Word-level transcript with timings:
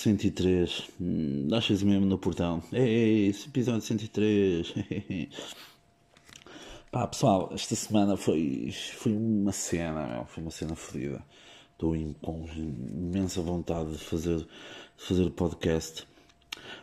episódio 0.00 0.18
103. 0.20 0.90
Hum, 1.00 1.48
Achas 1.52 1.82
mesmo 1.82 2.06
no 2.06 2.16
portão? 2.18 2.62
Ei, 2.72 3.28
esse 3.28 3.48
episódio 3.48 3.82
103. 3.82 4.72
Pá, 6.90 7.06
pessoal, 7.06 7.50
esta 7.52 7.76
semana 7.76 8.16
foi, 8.16 8.72
foi 8.72 9.12
uma 9.12 9.52
cena, 9.52 10.06
meu, 10.06 10.24
foi 10.24 10.42
uma 10.42 10.50
cena 10.50 10.74
fodida. 10.74 11.22
Estou 11.72 11.94
com 12.22 12.46
imensa 12.56 13.42
vontade 13.42 13.92
de 13.92 13.98
fazer, 13.98 14.38
de 14.38 14.46
fazer 14.96 15.30
podcast. 15.30 16.06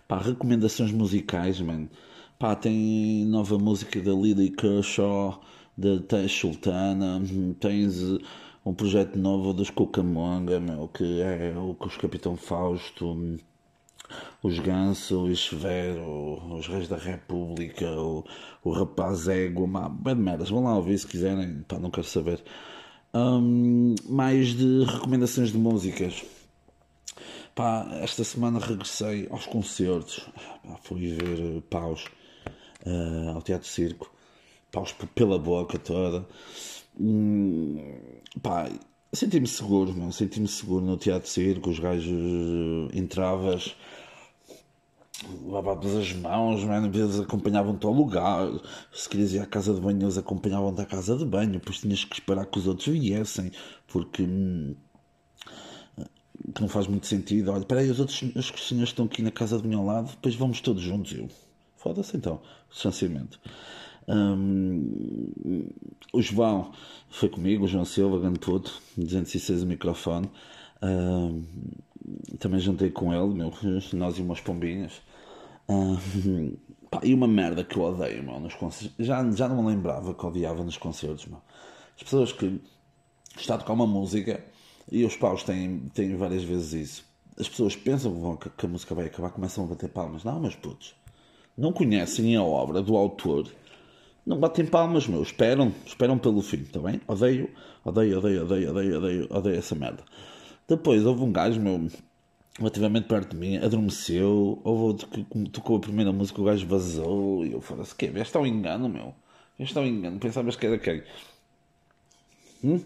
Pá, 0.07 0.19
recomendações 0.19 0.91
musicais, 0.91 1.59
mano. 1.59 1.89
Pá, 2.37 2.55
tem 2.55 3.25
nova 3.25 3.57
música 3.57 3.99
da 4.01 4.13
Lily 4.13 4.51
Kershaw, 4.51 5.41
da 5.75 5.99
Tesh 5.99 6.39
Sultana, 6.39 7.21
tens 7.59 7.99
um 8.67 8.73
projeto 8.73 9.17
novo 9.17 9.53
dos 9.53 9.69
Cucamonga, 9.69 10.59
meu, 10.59 10.89
que 10.89 11.21
é 11.21 11.57
o 11.57 11.73
que 11.73 11.87
os 11.87 11.95
Capitão 11.95 12.35
Fausto, 12.35 13.37
os 14.43 14.59
Ganso, 14.59 15.23
os 15.23 15.47
Severo, 15.47 16.53
os 16.53 16.67
Reis 16.67 16.89
da 16.89 16.97
República, 16.97 17.89
o, 17.91 18.25
o 18.65 18.71
Rapaz 18.71 19.29
Égua, 19.29 19.89
bem 19.89 20.15
de 20.15 20.21
merdas, 20.21 20.49
vão 20.49 20.65
lá 20.65 20.75
ouvir 20.75 20.97
se 20.99 21.07
quiserem, 21.07 21.63
pá, 21.65 21.79
não 21.79 21.89
quero 21.89 22.07
saber. 22.07 22.43
Um, 23.13 23.95
mais 24.09 24.49
de 24.49 24.83
recomendações 24.83 25.53
de 25.53 25.57
músicas. 25.57 26.25
Pá, 27.55 27.87
esta 28.01 28.25
semana 28.25 28.59
regressei 28.59 29.29
aos 29.31 29.45
concertos, 29.45 30.27
pá, 30.35 30.77
fui 30.83 31.13
ver 31.13 31.61
paus 31.69 32.05
uh, 32.85 33.29
ao 33.33 33.41
Teatro 33.41 33.67
Circo, 33.67 34.11
paus 34.73 34.91
pela 35.15 35.39
boca 35.39 35.79
toda. 35.79 36.27
Hum, 36.99 37.77
pá, 38.41 38.69
senti-me 39.13 39.47
seguro, 39.47 39.93
meu. 39.93 40.11
Senti-me 40.11 40.47
seguro 40.47 40.85
no 40.85 40.97
teatro 40.97 41.29
circo, 41.29 41.69
os 41.69 41.79
gajos 41.79 42.07
eh, 42.07 42.97
entravas, 42.97 43.75
lavavas 45.45 45.95
as 45.95 46.13
mãos, 46.13 46.63
mano, 46.63 46.87
eles 46.87 47.19
acompanhavam-te 47.19 47.85
ao 47.85 47.93
lugar. 47.93 48.47
Se 48.93 49.09
querias 49.09 49.33
ir 49.33 49.39
à 49.39 49.45
casa 49.45 49.73
de 49.73 49.81
banho, 49.81 50.03
eles 50.03 50.17
acompanhavam-te 50.17 50.81
à 50.81 50.85
casa 50.85 51.15
de 51.15 51.25
banho, 51.25 51.51
depois 51.53 51.79
tinhas 51.79 52.03
que 52.03 52.15
esperar 52.15 52.45
que 52.45 52.59
os 52.59 52.67
outros 52.67 52.87
viessem, 52.87 53.51
porque 53.87 54.23
hum, 54.23 54.75
que 56.53 56.61
não 56.61 56.69
faz 56.69 56.87
muito 56.87 57.07
sentido. 57.07 57.51
Olha, 57.51 57.59
espera 57.59 57.81
aí, 57.81 57.89
os 57.89 57.99
outros 57.99 58.21
os 58.21 58.67
senhores 58.67 58.89
estão 58.89 59.05
aqui 59.05 59.21
na 59.21 59.31
casa 59.31 59.57
de 59.57 59.63
banho 59.63 59.79
ao 59.79 59.85
lado, 59.85 60.09
depois 60.11 60.35
vamos 60.35 60.61
todos 60.61 60.81
juntos. 60.81 61.13
Eu, 61.13 61.27
foda-se 61.77 62.15
então, 62.15 62.41
distanciamento. 62.69 63.39
Um, 64.07 65.67
o 66.13 66.21
João 66.21 66.71
foi 67.09 67.29
comigo, 67.29 67.65
o 67.65 67.67
João 67.67 67.85
Silva, 67.85 68.19
grande 68.19 68.39
puto, 68.39 68.81
206 68.97 69.63
o 69.63 69.65
microfone. 69.65 70.29
Um, 70.81 71.43
também 72.39 72.59
juntei 72.59 72.89
com 72.89 73.13
ele, 73.13 73.33
meu, 73.33 73.53
nós 73.93 74.17
e 74.17 74.21
umas 74.21 74.39
pombinhas. 74.39 75.01
Um, 75.67 76.55
pá, 76.89 77.01
e 77.03 77.13
uma 77.13 77.27
merda 77.27 77.63
que 77.63 77.77
eu 77.77 77.83
odeio, 77.83 78.23
meu, 78.23 78.39
nos 78.39 78.55
concertos. 78.55 79.05
Já, 79.05 79.29
já 79.31 79.47
não 79.49 79.61
me 79.61 79.69
lembrava 79.69 80.13
que 80.13 80.25
odiava 80.25 80.63
nos 80.63 80.77
concertos, 80.77 81.25
meu. 81.25 81.41
As 81.95 82.03
pessoas 82.03 82.31
que 82.31 82.61
está 83.37 83.55
a 83.55 83.57
tocar 83.57 83.73
uma 83.73 83.87
música 83.87 84.43
e 84.89 85.03
os 85.03 85.15
paus 85.15 85.43
têm, 85.43 85.79
têm 85.93 86.15
várias 86.15 86.43
vezes 86.43 86.73
isso. 86.73 87.05
As 87.37 87.49
pessoas 87.49 87.75
pensam 87.75 88.37
que, 88.37 88.49
que 88.49 88.65
a 88.65 88.69
música 88.69 88.95
vai 88.95 89.07
acabar, 89.07 89.31
começam 89.31 89.65
a 89.65 89.67
bater 89.67 89.89
palmas. 89.89 90.23
Não, 90.23 90.39
meus 90.39 90.55
putos, 90.55 90.95
não 91.57 91.73
conhecem 91.73 92.35
a 92.35 92.43
obra 92.43 92.81
do 92.81 92.95
autor 92.95 93.47
não 94.27 94.37
batem 94.37 94.65
palmas, 94.65 95.07
meu. 95.07 95.23
Esperam, 95.23 95.73
esperam 95.85 96.19
pelo 96.19 96.41
fim, 96.41 96.57
está 96.57 96.79
bem? 96.79 96.99
Odeio, 97.07 97.49
odeio, 97.83 98.17
odeio, 98.17 98.43
odeio, 98.43 98.69
odeio, 98.69 98.97
odeio, 98.97 99.27
odeio 99.31 99.55
essa 99.57 99.73
merda. 99.73 100.03
Depois 100.67 101.05
houve 101.05 101.23
um 101.23 101.31
gajo, 101.31 101.61
meu, 101.61 101.87
relativamente 102.59 103.07
perto 103.07 103.31
de 103.31 103.37
mim, 103.37 103.55
adormeceu. 103.55 104.59
Houve 104.65 104.83
outro 104.83 105.07
que 105.07 105.49
tocou 105.49 105.77
a 105.77 105.79
primeira 105.79 106.11
música, 106.11 106.41
o 106.41 106.43
gajo 106.43 106.67
vazou. 106.67 107.45
E 107.45 107.53
eu 107.53 107.61
falei 107.61 107.83
assim: 107.83 107.95
que 107.95 108.05
Este 108.05 108.35
é 108.35 108.39
um 108.39 108.45
engano, 108.45 108.89
meu. 108.89 109.15
Este 109.57 109.77
é 109.77 109.81
um 109.81 109.85
engano. 109.85 110.19
Pensavas 110.19 110.57
que 110.57 110.67
era 110.67 110.77
quem? 110.77 111.03
Hum? 112.63 112.81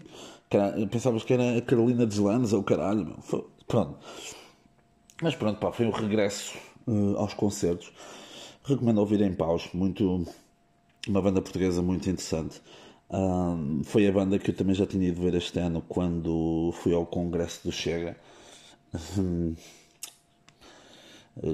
Pensavas 0.90 1.24
que 1.24 1.32
era 1.32 1.58
a 1.58 1.62
Carolina 1.62 2.06
Deslandes 2.06 2.52
ou 2.52 2.60
o 2.60 2.64
caralho, 2.64 3.04
meu. 3.04 3.16
Foi, 3.20 3.44
pronto. 3.66 3.98
Mas 5.20 5.34
pronto, 5.34 5.58
pá, 5.58 5.72
foi 5.72 5.86
um 5.86 5.90
regresso 5.90 6.56
uh, 6.86 7.16
aos 7.16 7.34
concertos. 7.34 7.92
Recomendo 8.64 8.98
ouvir 8.98 9.20
em 9.22 9.34
paus, 9.34 9.68
muito 9.74 10.24
uma 11.08 11.22
banda 11.22 11.42
portuguesa 11.42 11.82
muito 11.82 12.08
interessante. 12.08 12.60
Um, 13.10 13.82
foi 13.84 14.06
a 14.06 14.12
banda 14.12 14.38
que 14.38 14.50
eu 14.50 14.56
também 14.56 14.74
já 14.74 14.86
tinha 14.86 15.08
ido 15.08 15.20
ver 15.20 15.34
este 15.34 15.58
ano 15.58 15.82
quando 15.88 16.72
fui 16.72 16.94
ao 16.94 17.04
Congresso 17.04 17.60
do 17.64 17.72
Chega 17.72 18.16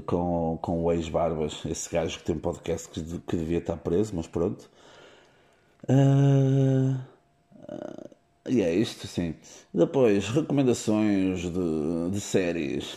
com, 0.07 0.59
com 0.61 0.85
o 0.85 0.93
ex-Barbas, 0.93 1.65
esse 1.65 1.91
gajo 1.91 2.19
que 2.19 2.25
tem 2.25 2.37
um 2.37 2.41
podcast 2.41 2.89
que, 2.89 3.01
que 3.03 3.37
devia 3.37 3.59
estar 3.59 3.77
preso, 3.77 4.13
mas 4.15 4.27
pronto. 4.27 4.69
Uh, 5.89 6.97
uh, 7.73 8.11
e 8.49 8.63
é 8.63 8.75
isto, 8.75 9.07
sim. 9.07 9.35
Depois, 9.73 10.29
recomendações 10.29 11.41
de, 11.43 12.11
de 12.11 12.21
séries. 12.21 12.97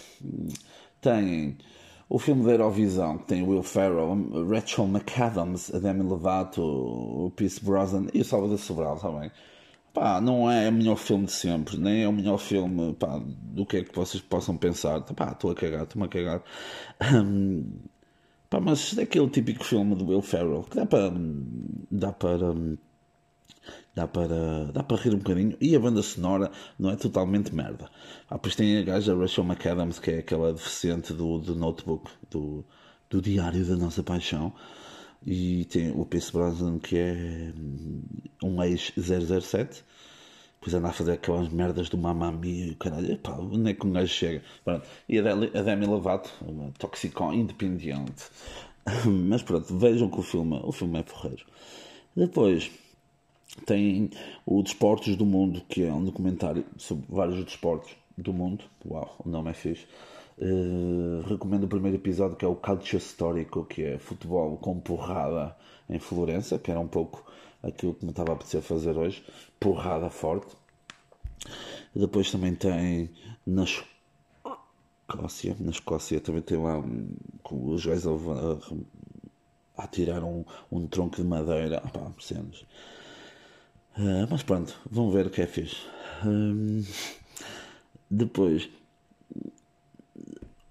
Tem 1.01 1.57
o 2.11 2.19
filme 2.19 2.43
da 2.43 2.51
Eurovisão, 2.51 3.17
que 3.19 3.25
tem 3.25 3.41
Will 3.41 3.63
Ferrell, 3.63 4.45
Rachel 4.49 4.85
McAdams, 4.85 5.71
Demi 5.71 6.03
Lovato, 6.03 6.61
o 6.61 7.31
Pierce 7.33 7.63
Brosnan 7.63 8.07
e 8.13 8.19
o 8.19 8.25
Salvador 8.25 8.57
Sobral 8.57 8.97
também. 8.97 9.31
Pá, 9.93 10.19
não 10.19 10.51
é 10.51 10.67
o 10.67 10.73
melhor 10.73 10.97
filme 10.97 11.25
de 11.25 11.31
sempre, 11.31 11.77
nem 11.77 12.03
é 12.03 12.07
o 12.09 12.11
melhor 12.11 12.37
filme 12.37 12.93
pá, 12.95 13.17
do 13.23 13.65
que 13.65 13.77
é 13.77 13.83
que 13.85 13.95
vocês 13.95 14.21
possam 14.21 14.57
pensar. 14.57 14.99
Pá, 15.03 15.31
estou 15.31 15.51
a 15.51 15.55
cagar, 15.55 15.83
estou-me 15.83 16.05
a 16.05 16.09
cagar. 16.09 16.43
Um, 17.13 17.65
pá, 18.49 18.59
mas 18.59 18.97
é 18.97 19.03
aquele 19.03 19.29
típico 19.29 19.63
filme 19.63 19.95
do 19.95 20.05
Will 20.07 20.21
Ferrell 20.21 20.63
que 20.69 20.75
dá 20.75 20.85
para. 20.85 21.13
dá 21.89 22.11
para 22.11 22.53
dá 23.95 24.07
para, 24.07 24.65
dá 24.71 24.83
para 24.83 24.97
rir 24.97 25.13
um 25.13 25.19
bocadinho. 25.19 25.55
E 25.59 25.75
a 25.75 25.79
banda 25.79 26.01
sonora 26.01 26.51
não 26.77 26.91
é 26.91 26.95
totalmente 26.95 27.53
merda. 27.53 27.89
Ah, 28.29 28.35
depois 28.35 28.55
tem 28.55 28.77
a 28.77 28.83
gaja 28.83 29.15
Rachel 29.15 29.43
McAdams, 29.43 29.99
que 29.99 30.11
é 30.11 30.19
aquela 30.19 30.53
deficiente 30.53 31.13
do, 31.13 31.39
do 31.39 31.55
notebook, 31.55 32.09
do, 32.29 32.65
do 33.09 33.21
Diário 33.21 33.65
da 33.65 33.75
Nossa 33.75 34.03
Paixão. 34.03 34.53
E 35.25 35.65
tem 35.65 35.91
o 35.91 36.05
Pierce 36.05 36.31
Brosnan, 36.31 36.79
que 36.79 36.97
é 36.97 37.53
um 38.43 38.61
ex-007. 38.63 39.83
Depois 40.61 40.75
anda 40.75 40.89
a 40.89 40.93
fazer 40.93 41.13
aquelas 41.13 41.49
merdas 41.49 41.89
do 41.89 41.97
Mamma 41.97 42.31
Mia 42.31 42.67
e 42.67 42.71
o 42.71 42.75
caralho. 42.75 43.11
Epá, 43.11 43.33
onde 43.33 43.71
é 43.71 43.73
que 43.73 43.85
um 43.85 43.91
gajo 43.91 44.13
chega? 44.13 44.43
Pronto. 44.63 44.87
E 45.09 45.17
a 45.17 45.21
Demi, 45.23 45.51
a 45.55 45.61
Demi 45.61 45.85
Lovato, 45.87 46.29
uma 46.41 46.71
toxicon 46.77 47.33
independente. 47.33 48.29
Mas 49.05 49.41
pronto, 49.41 49.75
vejam 49.77 50.09
que 50.09 50.19
o 50.19 50.23
filme, 50.23 50.59
o 50.63 50.71
filme 50.71 50.99
é 50.99 51.03
porreiro. 51.03 51.45
Depois, 52.15 52.69
tem 53.65 54.09
o 54.45 54.61
Desportos 54.61 55.15
do 55.15 55.25
Mundo, 55.25 55.61
que 55.67 55.83
é 55.83 55.93
um 55.93 56.03
documentário 56.03 56.65
sobre 56.77 57.05
vários 57.09 57.43
desportos 57.43 57.95
do 58.17 58.33
mundo. 58.33 58.63
Uau, 58.85 59.15
o 59.25 59.29
nome 59.29 59.51
é 59.51 59.53
fixe. 59.53 59.85
Uh, 60.37 61.21
recomendo 61.27 61.65
o 61.65 61.67
primeiro 61.67 61.97
episódio 61.97 62.35
que 62.35 62.45
é 62.45 62.47
o 62.47 62.55
Calcio 62.55 62.97
Histórico, 62.97 63.65
que 63.65 63.83
é 63.83 63.99
futebol 63.99 64.57
com 64.57 64.79
porrada 64.79 65.55
em 65.89 65.99
Florença, 65.99 66.57
que 66.57 66.71
era 66.71 66.79
um 66.79 66.87
pouco 66.87 67.23
aquilo 67.61 67.93
que 67.93 68.05
me 68.05 68.11
estava 68.11 68.31
a 68.31 68.35
apetecer 68.35 68.61
fazer 68.61 68.97
hoje. 68.97 69.23
Porrada 69.59 70.09
forte. 70.09 70.55
Depois 71.93 72.31
também 72.31 72.55
tem 72.55 73.11
na 73.45 73.65
Escócia, 73.65 75.55
na 75.59 75.71
Escócia 75.71 76.21
também 76.21 76.41
tem 76.41 76.57
lá 76.57 76.79
um, 76.79 77.09
os 77.51 77.85
gajos 77.85 78.07
a, 78.07 78.11
a, 79.81 79.83
a 79.83 79.87
tirar 79.87 80.23
um, 80.23 80.45
um 80.71 80.87
tronco 80.87 81.17
de 81.17 81.23
madeira. 81.23 81.81
Pá, 81.81 82.11
cenas. 82.19 82.65
Uh, 83.97 84.25
mas 84.29 84.41
pronto, 84.43 84.79
vamos 84.89 85.13
ver 85.13 85.27
o 85.27 85.29
que 85.29 85.41
é 85.41 85.47
fixe. 85.47 85.77
Um, 86.25 86.83
depois, 88.09 88.69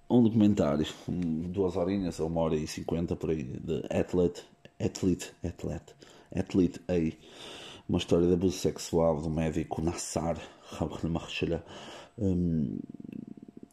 um 0.09 0.23
documentário, 0.23 0.85
duas 1.07 1.75
horinhas, 1.75 2.19
ou 2.19 2.27
uma 2.27 2.41
hora 2.41 2.55
e 2.55 2.67
cinquenta 2.67 3.15
por 3.15 3.29
aí, 3.29 3.43
de 3.43 3.83
Athlete, 3.89 4.43
Athlete, 4.79 5.31
Athlete, 5.43 5.93
Athlete 6.35 6.81
A. 6.87 7.15
Uma 7.87 7.97
história 7.97 8.27
de 8.27 8.33
abuso 8.33 8.57
sexual 8.57 9.21
do 9.21 9.29
médico 9.29 9.81
Nassar 9.81 10.37
um, 12.17 12.79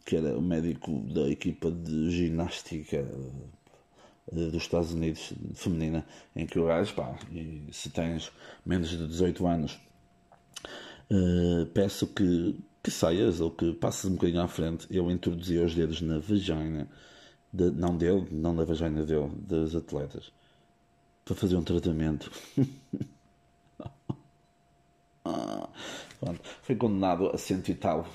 que 0.04 0.16
era 0.16 0.36
o 0.36 0.42
médico 0.42 1.00
da 1.12 1.28
equipa 1.28 1.70
de 1.70 2.10
ginástica 2.10 3.06
dos 4.32 4.62
Estados 4.62 4.92
Unidos 4.92 5.32
feminina, 5.54 6.04
em 6.34 6.46
que 6.46 6.58
o 6.58 6.66
gajo, 6.66 6.94
pá, 6.94 7.18
se 7.72 7.90
tens 7.90 8.30
menos 8.64 8.90
de 8.90 9.06
18 9.06 9.46
anos, 9.46 9.78
uh, 11.10 11.66
peço 11.72 12.06
que, 12.06 12.58
que 12.82 12.90
saias 12.90 13.40
ou 13.40 13.50
que 13.50 13.72
passes 13.72 14.04
um 14.04 14.14
bocadinho 14.14 14.42
à 14.42 14.48
frente. 14.48 14.86
Eu 14.90 15.10
introduzi 15.10 15.58
os 15.58 15.74
dedos 15.74 16.00
na 16.00 16.18
vagina, 16.18 16.88
de, 17.52 17.70
não 17.70 17.96
dele, 17.96 18.26
não 18.30 18.54
da 18.54 18.64
vagina 18.64 19.04
dele, 19.04 19.30
das 19.36 19.74
atletas, 19.74 20.32
para 21.24 21.34
fazer 21.34 21.56
um 21.56 21.62
tratamento. 21.62 22.30
Pronto, 26.20 26.40
foi 26.62 26.74
condenado 26.74 27.28
a 27.28 27.38
cento 27.38 27.68
e 27.68 27.74
tal 27.74 28.08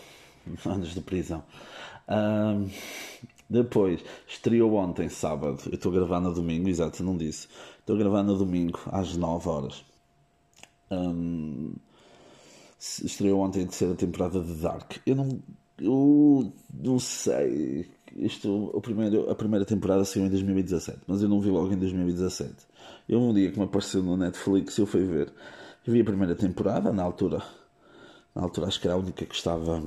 anos 0.66 0.94
de 0.94 1.02
prisão. 1.02 1.44
Um, 2.08 2.70
depois, 3.50 4.04
estreou 4.28 4.76
ontem, 4.76 5.10
sábado. 5.10 5.62
Eu 5.68 5.76
estou 5.76 5.92
gravando 5.92 6.30
a 6.30 6.32
domingo, 6.32 6.70
exato, 6.70 7.04
não 7.04 7.18
disse. 7.18 7.48
Estou 7.80 7.98
gravando 7.98 8.34
a 8.34 8.38
domingo 8.38 8.80
às 8.88 9.16
9 9.16 9.50
horas. 9.50 9.86
Um, 10.90 11.74
estreou 12.80 13.42
ontem 13.42 13.64
a 13.64 13.66
terceira 13.66 13.96
temporada 13.96 14.40
de 14.40 14.54
Dark. 14.56 14.98
Eu 15.06 15.16
não, 15.16 15.40
eu 15.80 16.54
não 16.74 17.00
sei. 17.00 17.90
Isto, 18.16 18.72
o 18.74 18.82
primeiro, 18.82 19.30
a 19.30 19.36
primeira 19.36 19.66
temporada 19.66 20.06
saiu 20.06 20.26
em 20.26 20.30
2017, 20.30 21.00
mas 21.08 21.22
eu 21.22 21.30
não 21.30 21.42
vi 21.42 21.50
logo 21.50 21.74
em 21.74 21.78
2017. 21.78 22.54
Eu 23.10 23.20
um 23.20 23.34
dia 23.34 23.52
que 23.52 23.58
me 23.58 23.66
apareceu 23.66 24.04
no 24.04 24.16
Netflix 24.16 24.78
eu 24.78 24.86
fui 24.86 25.04
ver. 25.04 25.34
Eu 25.86 25.94
vi 25.94 26.02
a 26.02 26.06
primeira 26.06 26.36
temporada, 26.36 26.92
na 26.94 27.04
altura. 27.04 27.42
Na 28.34 28.44
altura 28.44 28.68
acho 28.68 28.80
que 28.80 28.88
era 28.88 28.96
a 28.96 29.00
única 29.00 29.26
que 29.26 29.36
estava 29.36 29.84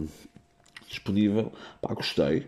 disponível. 0.88 1.52
Pá, 1.80 1.94
gostei. 1.94 2.46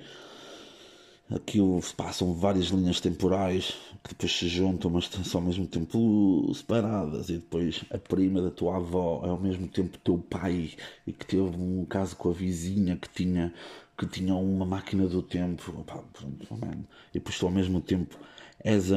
Aquilo 1.31 1.81
passam 1.95 2.33
várias 2.33 2.67
linhas 2.67 3.01
temporais 3.01 3.77
que 4.03 4.11
depois 4.11 4.33
se 4.33 4.49
juntam, 4.49 4.91
mas 4.91 5.09
são 5.09 5.41
ao 5.41 5.47
mesmo 5.47 5.67
tempo 5.67 6.51
separadas. 6.55 7.29
E 7.29 7.35
depois 7.35 7.85
a 7.91 7.99
prima 7.99 8.41
da 8.41 8.51
tua 8.51 8.77
avó 8.77 9.23
é 9.25 9.29
ao 9.29 9.39
mesmo 9.39 9.69
tempo 9.69 9.99
teu 9.99 10.19
pai 10.19 10.73
e 11.07 11.13
que 11.13 11.27
teve 11.27 11.43
um 11.43 11.85
caso 11.85 12.17
com 12.17 12.31
a 12.31 12.33
vizinha 12.33 12.97
que 12.97 13.09
tinha, 13.11 13.53
que 13.97 14.07
tinha 14.07 14.35
uma 14.35 14.65
máquina 14.65 15.07
do 15.07 15.23
tempo. 15.23 15.85
Pronto, 15.85 16.27
man. 16.51 16.85
E 17.11 17.19
depois 17.19 17.39
tu 17.39 17.45
ao 17.47 17.53
mesmo 17.53 17.81
tempo 17.83 18.19
és 18.65 18.91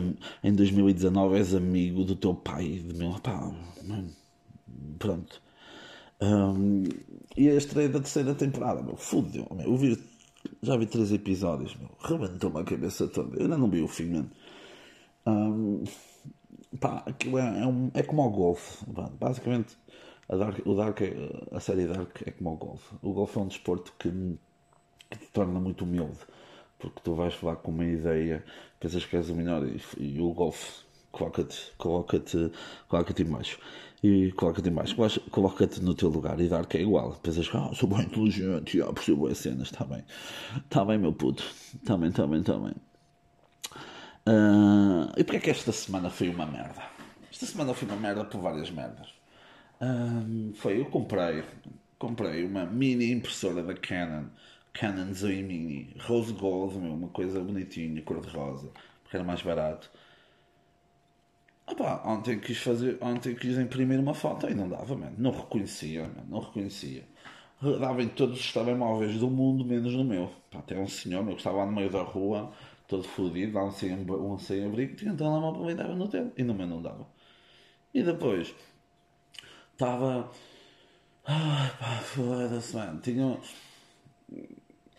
em 0.44 0.54
2019 0.54 1.38
és 1.38 1.54
amigo 1.54 2.06
do 2.06 2.16
teu 2.16 2.34
pai. 2.34 2.80
De 2.80 3.22
pá, 3.22 3.52
man. 3.84 4.08
pronto. 4.98 5.42
Um, 6.22 6.84
e 7.36 7.50
a 7.50 7.56
estreia 7.56 7.90
da 7.90 8.00
terceira 8.00 8.36
temporada, 8.36 8.84
meu, 8.84 8.96
fudeu, 8.96 9.48
meu, 9.52 9.66
eu 9.66 9.76
vi 9.76 9.98
já 10.62 10.78
vi 10.78 10.86
três 10.86 11.12
episódios, 11.12 11.76
meu. 11.76 11.90
Rebentou-me 12.00 12.60
a 12.60 12.64
cabeça 12.64 13.08
toda. 13.08 13.36
Eu 13.36 13.44
ainda 13.44 13.58
não 13.58 13.70
vi 13.70 13.82
o 13.82 13.88
fim, 13.88 14.06
mano. 14.06 14.32
Um, 15.26 15.84
pá, 16.80 17.04
aquilo 17.06 17.38
é, 17.38 17.62
é, 17.62 17.68
um, 17.68 17.92
é 17.94 18.04
como 18.04 18.26
o 18.26 18.30
golfe. 18.30 18.86
Basicamente, 19.20 19.78
a, 20.30 20.36
Dark, 20.36 20.66
o 20.66 20.76
Dark 20.76 21.02
é, 21.02 21.14
a 21.52 21.60
série 21.60 21.86
Dark 21.86 22.22
é 22.26 22.32
como 22.32 22.54
o 22.54 22.58
golfe. 22.58 22.96
O 23.02 23.14
golfe 23.14 23.38
é 23.38 23.42
um 23.42 23.48
desporto 23.48 23.94
que, 24.00 24.10
que 25.10 25.18
te 25.20 25.32
torna 25.32 25.60
muito 25.60 25.84
humilde. 25.84 26.20
Porque 26.80 27.00
tu 27.04 27.14
vais 27.14 27.34
falar 27.34 27.58
com 27.58 27.72
uma 27.72 27.86
ideia, 27.86 28.44
pensas 28.80 29.06
que 29.06 29.16
és 29.16 29.30
o 29.30 29.36
melhor 29.36 29.64
e, 29.68 29.80
e 29.98 30.20
o 30.20 30.34
golfe 30.34 30.84
coloca-te 31.12 31.72
coloca-te 31.78 32.52
coloca-te 32.88 33.22
em 33.22 33.26
baixo 33.26 33.60
e 34.04 34.32
coloca-te 34.32 34.70
baixo 34.72 35.22
coloca-te 35.30 35.82
no 35.82 35.94
teu 35.94 36.10
lugar 36.10 36.40
e 36.40 36.48
dar 36.48 36.66
que 36.66 36.78
é 36.78 36.82
igual. 36.82 37.14
Pensas 37.22 37.48
que 37.48 37.56
ah, 37.56 37.70
sou 37.74 37.88
bem 37.88 38.02
inteligente 38.02 38.82
ah, 38.82 38.92
percebo 38.92 39.28
as 39.28 39.38
cenas 39.38 39.68
está 39.68 39.86
bem. 39.86 40.04
Está 40.58 40.84
bem 40.84 40.98
meu 40.98 41.14
puto. 41.14 41.44
Está 41.76 41.98
bem 41.98 42.10
está 42.10 42.26
bem 42.26 42.40
está 42.40 42.58
bem. 42.58 42.74
Uh, 44.28 45.12
e 45.18 45.24
porque 45.24 45.38
é 45.38 45.40
que 45.40 45.50
esta 45.50 45.72
semana 45.72 46.10
foi 46.10 46.30
uma 46.30 46.46
merda? 46.46 46.84
Esta 47.32 47.46
semana 47.46 47.74
foi 47.74 47.88
uma 47.88 47.98
merda 47.98 48.26
por 48.26 48.42
várias 48.42 48.72
merdas. 48.72 49.10
Uh, 49.80 50.54
foi 50.56 50.80
eu 50.80 50.86
comprei 50.86 51.44
comprei 52.00 52.44
uma 52.44 52.66
mini 52.66 53.12
impressora 53.12 53.62
da 53.62 53.76
Canon 53.76 54.26
Canon 54.74 55.14
Zoe 55.14 55.44
Mini. 55.44 55.96
Rose 56.00 56.34
Gold 56.34 56.78
meu, 56.80 56.94
uma 56.94 57.10
coisa 57.10 57.40
bonitinha 57.40 58.02
cor 58.02 58.20
de 58.20 58.30
rosa 58.30 58.72
porque 59.04 59.18
era 59.18 59.24
mais 59.24 59.42
barato 59.42 59.92
Ontem 62.06 62.40
quis 62.40 62.58
fazer, 62.58 62.98
ontem 63.02 63.36
quis 63.36 63.58
imprimir 63.58 64.00
uma 64.00 64.14
foto 64.14 64.50
e 64.50 64.54
não 64.54 64.68
dava, 64.68 64.96
man. 64.96 65.14
não 65.18 65.32
reconhecia, 65.32 66.04
man. 66.04 66.24
não 66.28 66.40
reconhecia. 66.40 67.04
Dava 67.80 68.02
em 68.02 68.08
todos 68.10 68.40
os 68.40 68.52
telemóveis 68.52 69.18
do 69.20 69.30
mundo, 69.30 69.64
menos 69.64 69.94
no 69.94 70.04
meu. 70.04 70.32
Até 70.54 70.78
um 70.78 70.88
senhor 70.88 71.24
meu 71.24 71.36
que 71.36 71.42
estava 71.42 71.66
no 71.66 71.72
meio 71.72 71.90
da 71.90 72.02
rua, 72.02 72.52
todo 72.88 73.04
fodido, 73.04 73.54
lá 73.54 73.66
um 73.66 73.72
sem, 73.72 73.94
um 73.94 74.40
sem 74.40 74.66
abrigo, 74.66 74.96
tinha 74.96 75.14
um 75.14 75.16
telemóvel 75.16 75.70
e 75.70 75.76
dava 75.76 75.96
no 75.96 76.08
teu, 76.08 76.32
e 76.36 76.44
no 76.44 76.54
meu 76.54 76.68
não 76.68 76.82
dava. 76.82 77.08
E 77.94 78.04
depois, 78.04 78.54
estava. 79.74 80.32
Ai 81.26 81.70
pá, 81.80 81.98
foda-se, 82.04 82.76
mano. 82.76 83.00
Tinha. 83.02 83.38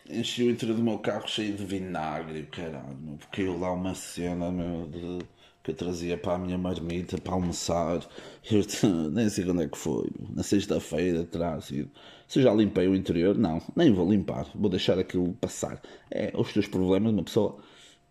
Enchi 0.09 0.43
o 0.43 0.51
interior 0.51 0.75
do 0.75 0.83
meu 0.83 0.99
carro 0.99 1.27
cheio 1.27 1.55
de 1.55 1.65
vinagre, 1.65 2.43
caralho. 2.47 3.17
Porque 3.19 3.41
eu 3.41 3.57
lá 3.59 3.71
uma 3.71 3.95
cena, 3.95 4.51
meu, 4.51 4.87
de 4.87 5.19
que 5.63 5.71
eu 5.71 5.75
trazia 5.75 6.17
para 6.17 6.35
a 6.35 6.37
minha 6.37 6.57
marmita 6.57 7.17
para 7.17 7.33
almoçar. 7.33 8.05
Eu 8.51 8.61
nem 9.11 9.29
sei 9.29 9.45
quando 9.45 9.63
é 9.63 9.67
que 9.67 9.77
foi. 9.77 10.09
Na 10.29 10.43
sexta-feira 10.43 11.23
terá 11.23 11.59
sido. 11.61 11.89
Se 12.27 12.41
já 12.41 12.53
limpei 12.53 12.87
o 12.87 12.95
interior, 12.95 13.37
não, 13.37 13.61
nem 13.75 13.93
vou 13.93 14.09
limpar. 14.09 14.47
Vou 14.53 14.69
deixar 14.69 14.99
aquilo 14.99 15.33
passar. 15.35 15.81
É, 16.11 16.33
os 16.35 16.51
teus 16.51 16.67
problemas, 16.67 17.13
uma 17.13 17.23
pessoa 17.23 17.57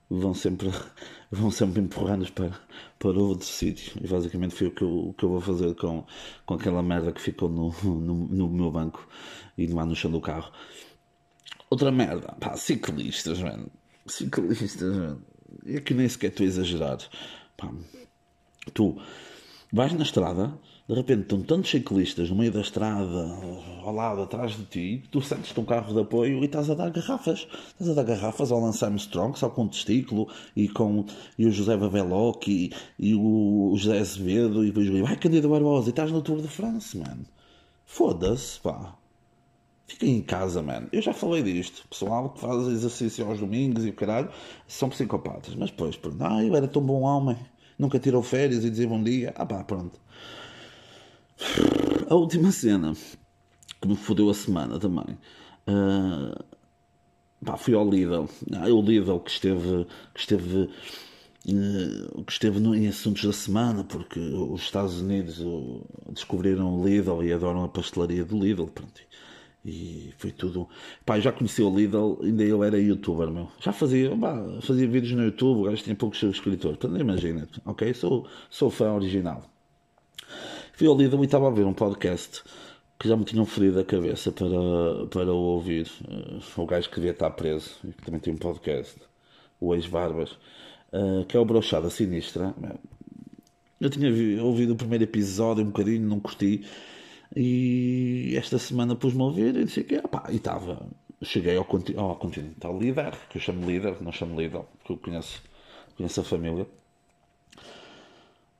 vão 0.08 0.32
sempre, 0.32 0.70
vão 1.30 1.50
sempre 1.50 1.82
empurrando-os 1.82 2.30
para, 2.30 2.58
para 2.98 3.10
outro 3.10 3.46
sítio. 3.46 4.00
E 4.02 4.08
basicamente 4.08 4.54
foi 4.54 4.68
o 4.68 4.70
que 4.70 4.82
eu, 4.82 5.08
o 5.08 5.14
que 5.14 5.24
eu 5.24 5.28
vou 5.28 5.40
fazer 5.40 5.74
com, 5.74 6.06
com 6.46 6.54
aquela 6.54 6.82
merda 6.82 7.12
que 7.12 7.20
ficou 7.20 7.50
no, 7.50 7.70
no, 7.84 8.14
no 8.28 8.48
meu 8.48 8.70
banco 8.70 9.06
e 9.58 9.66
lá 9.66 9.84
no 9.84 9.94
chão 9.94 10.10
do 10.10 10.20
carro. 10.20 10.50
Outra 11.68 11.90
merda, 11.90 12.34
pá, 12.40 12.56
ciclistas, 12.56 13.40
mano. 13.40 13.70
Ciclistas, 14.06 14.96
mano. 14.96 15.22
É 15.66 15.80
que 15.80 15.94
nem 15.94 16.08
sequer 16.08 16.28
estou 16.28 16.44
a 16.44 16.48
exagerar. 16.48 16.98
Pá, 17.56 17.70
tu 18.74 18.96
vais 19.72 19.92
na 19.92 20.02
estrada, 20.02 20.52
de 20.88 20.94
repente 20.94 21.22
estão 21.22 21.42
tantos 21.42 21.70
ciclistas 21.70 22.28
no 22.28 22.36
meio 22.36 22.52
da 22.52 22.60
estrada, 22.60 23.38
ao 23.82 23.92
lado, 23.92 24.22
atrás 24.22 24.52
de 24.52 24.64
ti, 24.64 25.02
tu 25.10 25.22
sentes-te 25.22 25.58
um 25.58 25.64
carro 25.64 25.94
de 25.94 26.00
apoio 26.00 26.40
e 26.42 26.44
estás 26.44 26.68
a 26.68 26.74
dar 26.74 26.90
garrafas. 26.90 27.46
Estás 27.68 27.90
a 27.90 27.94
dar 27.94 28.04
garrafas 28.04 28.52
ao 28.52 28.60
Lance 28.60 28.84
Armstrong, 28.84 29.38
só 29.38 29.48
com 29.48 29.64
o 29.64 29.68
testículo, 29.68 30.28
e 30.54 30.68
com 30.68 31.06
e 31.38 31.46
o 31.46 31.50
José 31.50 31.76
Vaveloc, 31.76 32.46
e, 32.48 32.72
e 32.98 33.14
o 33.14 33.74
José 33.76 33.98
Azevedo, 33.98 34.64
e 34.64 34.68
depois 34.68 34.88
vai 34.88 35.16
Candido 35.16 35.48
Barbosa, 35.48 35.88
e 35.88 35.90
estás 35.90 36.10
no 36.10 36.20
Tour 36.20 36.42
de 36.42 36.48
France, 36.48 36.96
mano. 36.96 37.24
Foda-se, 37.86 38.60
pá. 38.60 38.96
Fica 39.92 40.06
em 40.06 40.22
casa, 40.22 40.62
mano. 40.62 40.88
Eu 40.90 41.02
já 41.02 41.12
falei 41.12 41.42
disto. 41.42 41.86
Pessoal 41.86 42.30
que 42.30 42.40
faz 42.40 42.66
exercício 42.66 43.26
aos 43.26 43.38
domingos 43.38 43.84
e 43.84 43.90
o 43.90 43.92
caralho 43.92 44.30
são 44.66 44.88
psicopatas. 44.88 45.54
Mas 45.54 45.70
depois, 45.70 45.96
pronto, 45.96 46.16
ah, 46.24 46.42
eu 46.42 46.56
era 46.56 46.66
tão 46.66 46.80
bom 46.80 47.02
homem. 47.02 47.36
Nunca 47.78 47.98
tirou 47.98 48.22
férias 48.22 48.64
e 48.64 48.70
dizia 48.70 48.88
bom 48.88 49.02
dia. 49.02 49.34
Ah 49.36 49.44
pá, 49.44 49.62
pronto. 49.62 50.00
A 52.08 52.14
última 52.14 52.50
cena 52.50 52.94
que 53.82 53.86
me 53.88 53.94
fodeu 53.94 54.30
a 54.30 54.34
semana 54.34 54.78
também. 54.78 55.18
Uh, 55.68 56.42
pá, 57.44 57.58
fui 57.58 57.74
ao 57.74 57.86
Lidl. 57.86 58.26
Ah, 58.54 58.68
o 58.68 58.80
Lidl 58.80 59.20
que 59.20 59.30
esteve. 59.30 59.86
Que 60.14 60.20
esteve 60.20 60.70
uh, 61.48 62.24
que 62.24 62.32
esteve 62.32 62.58
em 62.60 62.88
assuntos 62.88 63.24
da 63.24 63.32
semana, 63.34 63.84
porque 63.84 64.18
os 64.18 64.62
Estados 64.62 65.02
Unidos 65.02 65.38
descobriram 66.08 66.80
o 66.80 66.82
Lidl 66.82 67.22
e 67.22 67.30
adoram 67.30 67.62
a 67.62 67.68
pastelaria 67.68 68.24
do 68.24 68.38
Lidl. 68.38 68.68
Pronto. 68.68 69.02
E 69.64 70.12
foi 70.18 70.32
tudo. 70.32 70.68
Pá, 71.06 71.20
já 71.20 71.30
conheci 71.30 71.62
o 71.62 71.74
Lidl, 71.74 72.18
ainda 72.22 72.42
ele 72.42 72.66
era 72.66 72.78
youtuber, 72.78 73.30
meu. 73.30 73.48
Já 73.60 73.72
fazia, 73.72 74.16
pá, 74.16 74.36
fazia 74.60 74.88
vídeos 74.88 75.12
no 75.12 75.24
YouTube, 75.24 75.60
o 75.60 75.62
gajo 75.64 75.82
tinha 75.82 75.94
poucos 75.94 76.18
subscritores. 76.18 76.78
Portanto, 76.78 77.00
imagina, 77.00 77.48
ok? 77.64 77.94
Sou, 77.94 78.26
sou 78.50 78.70
fã 78.70 78.92
original. 78.92 79.42
Fui 80.72 80.86
ao 80.88 80.96
Lidl 80.96 81.22
e 81.22 81.26
estava 81.26 81.46
a 81.46 81.50
ver 81.50 81.64
um 81.64 81.72
podcast 81.72 82.42
que 82.98 83.08
já 83.08 83.16
me 83.16 83.24
tinham 83.24 83.44
ferido 83.44 83.80
a 83.80 83.84
cabeça 83.84 84.30
para, 84.30 85.06
para 85.10 85.32
ouvir. 85.32 85.88
Uh, 86.08 86.60
o 86.60 86.66
gajo 86.66 86.88
que 86.88 86.96
devia 86.96 87.10
estar 87.10 87.30
preso, 87.30 87.70
que 87.82 88.04
também 88.04 88.20
tem 88.20 88.32
um 88.32 88.36
podcast, 88.36 88.96
o 89.60 89.74
ex-Barbas, 89.74 90.32
uh, 90.92 91.24
que 91.26 91.36
é 91.36 91.40
o 91.40 91.44
Brochada 91.44 91.90
Sinistra. 91.90 92.54
Eu 93.80 93.90
tinha 93.90 94.08
ouvido 94.42 94.74
o 94.74 94.76
primeiro 94.76 95.02
episódio 95.02 95.64
um 95.64 95.68
bocadinho, 95.68 96.08
não 96.08 96.20
curti. 96.20 96.64
E 97.34 98.34
esta 98.36 98.58
semana 98.58 98.94
pus-me 98.94 99.22
a 99.22 99.24
ouvir 99.24 99.56
e 99.56 99.64
disse 99.64 99.84
que, 99.84 99.96
opá, 99.98 100.24
e 100.30 100.36
estava. 100.36 100.86
Cheguei 101.22 101.56
ao, 101.56 101.66
ao 101.96 102.16
Continental 102.16 102.78
Líder, 102.78 103.16
que 103.30 103.38
eu 103.38 103.42
chamo 103.42 103.64
Líder, 103.64 104.02
não 104.02 104.12
chamo 104.12 104.38
Líder, 104.38 104.62
porque 104.78 104.92
eu 104.92 104.96
conheço, 104.98 105.42
conheço 105.96 106.20
a 106.20 106.24
família. 106.24 106.66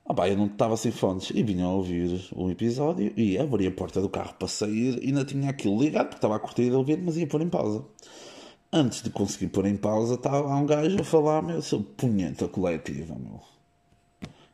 Ah, 0.05 0.27
eu 0.27 0.35
não 0.35 0.47
estava 0.47 0.75
sem 0.75 0.91
fontes 0.91 1.31
e 1.33 1.41
vinha 1.43 1.65
a 1.65 1.69
ouvir 1.69 2.27
um 2.35 2.49
episódio 2.49 3.13
e 3.15 3.37
abri 3.37 3.67
a 3.67 3.71
porta 3.71 4.01
do 4.01 4.09
carro 4.09 4.33
para 4.37 4.47
sair 4.47 5.01
e 5.01 5.07
ainda 5.07 5.23
tinha 5.23 5.49
aquilo 5.49 5.81
ligado 5.81 6.07
porque 6.07 6.17
estava 6.17 6.35
a 6.35 6.39
curtir 6.39 6.73
a 6.73 6.77
ouvir, 6.77 6.97
mas 7.01 7.15
ia 7.15 7.27
pôr 7.27 7.41
em 7.41 7.49
pausa. 7.49 7.85
Antes 8.71 9.01
de 9.01 9.09
conseguir 9.09 9.47
pôr 9.47 9.65
em 9.65 9.77
pausa, 9.77 10.15
estava 10.15 10.47
um 10.55 10.65
gajo 10.65 10.99
a 10.99 11.03
falar 11.03 11.41
meu, 11.41 11.61
sobre 11.61 11.87
punheta 11.95 12.47
coletiva, 12.47 13.15
meu. 13.15 13.52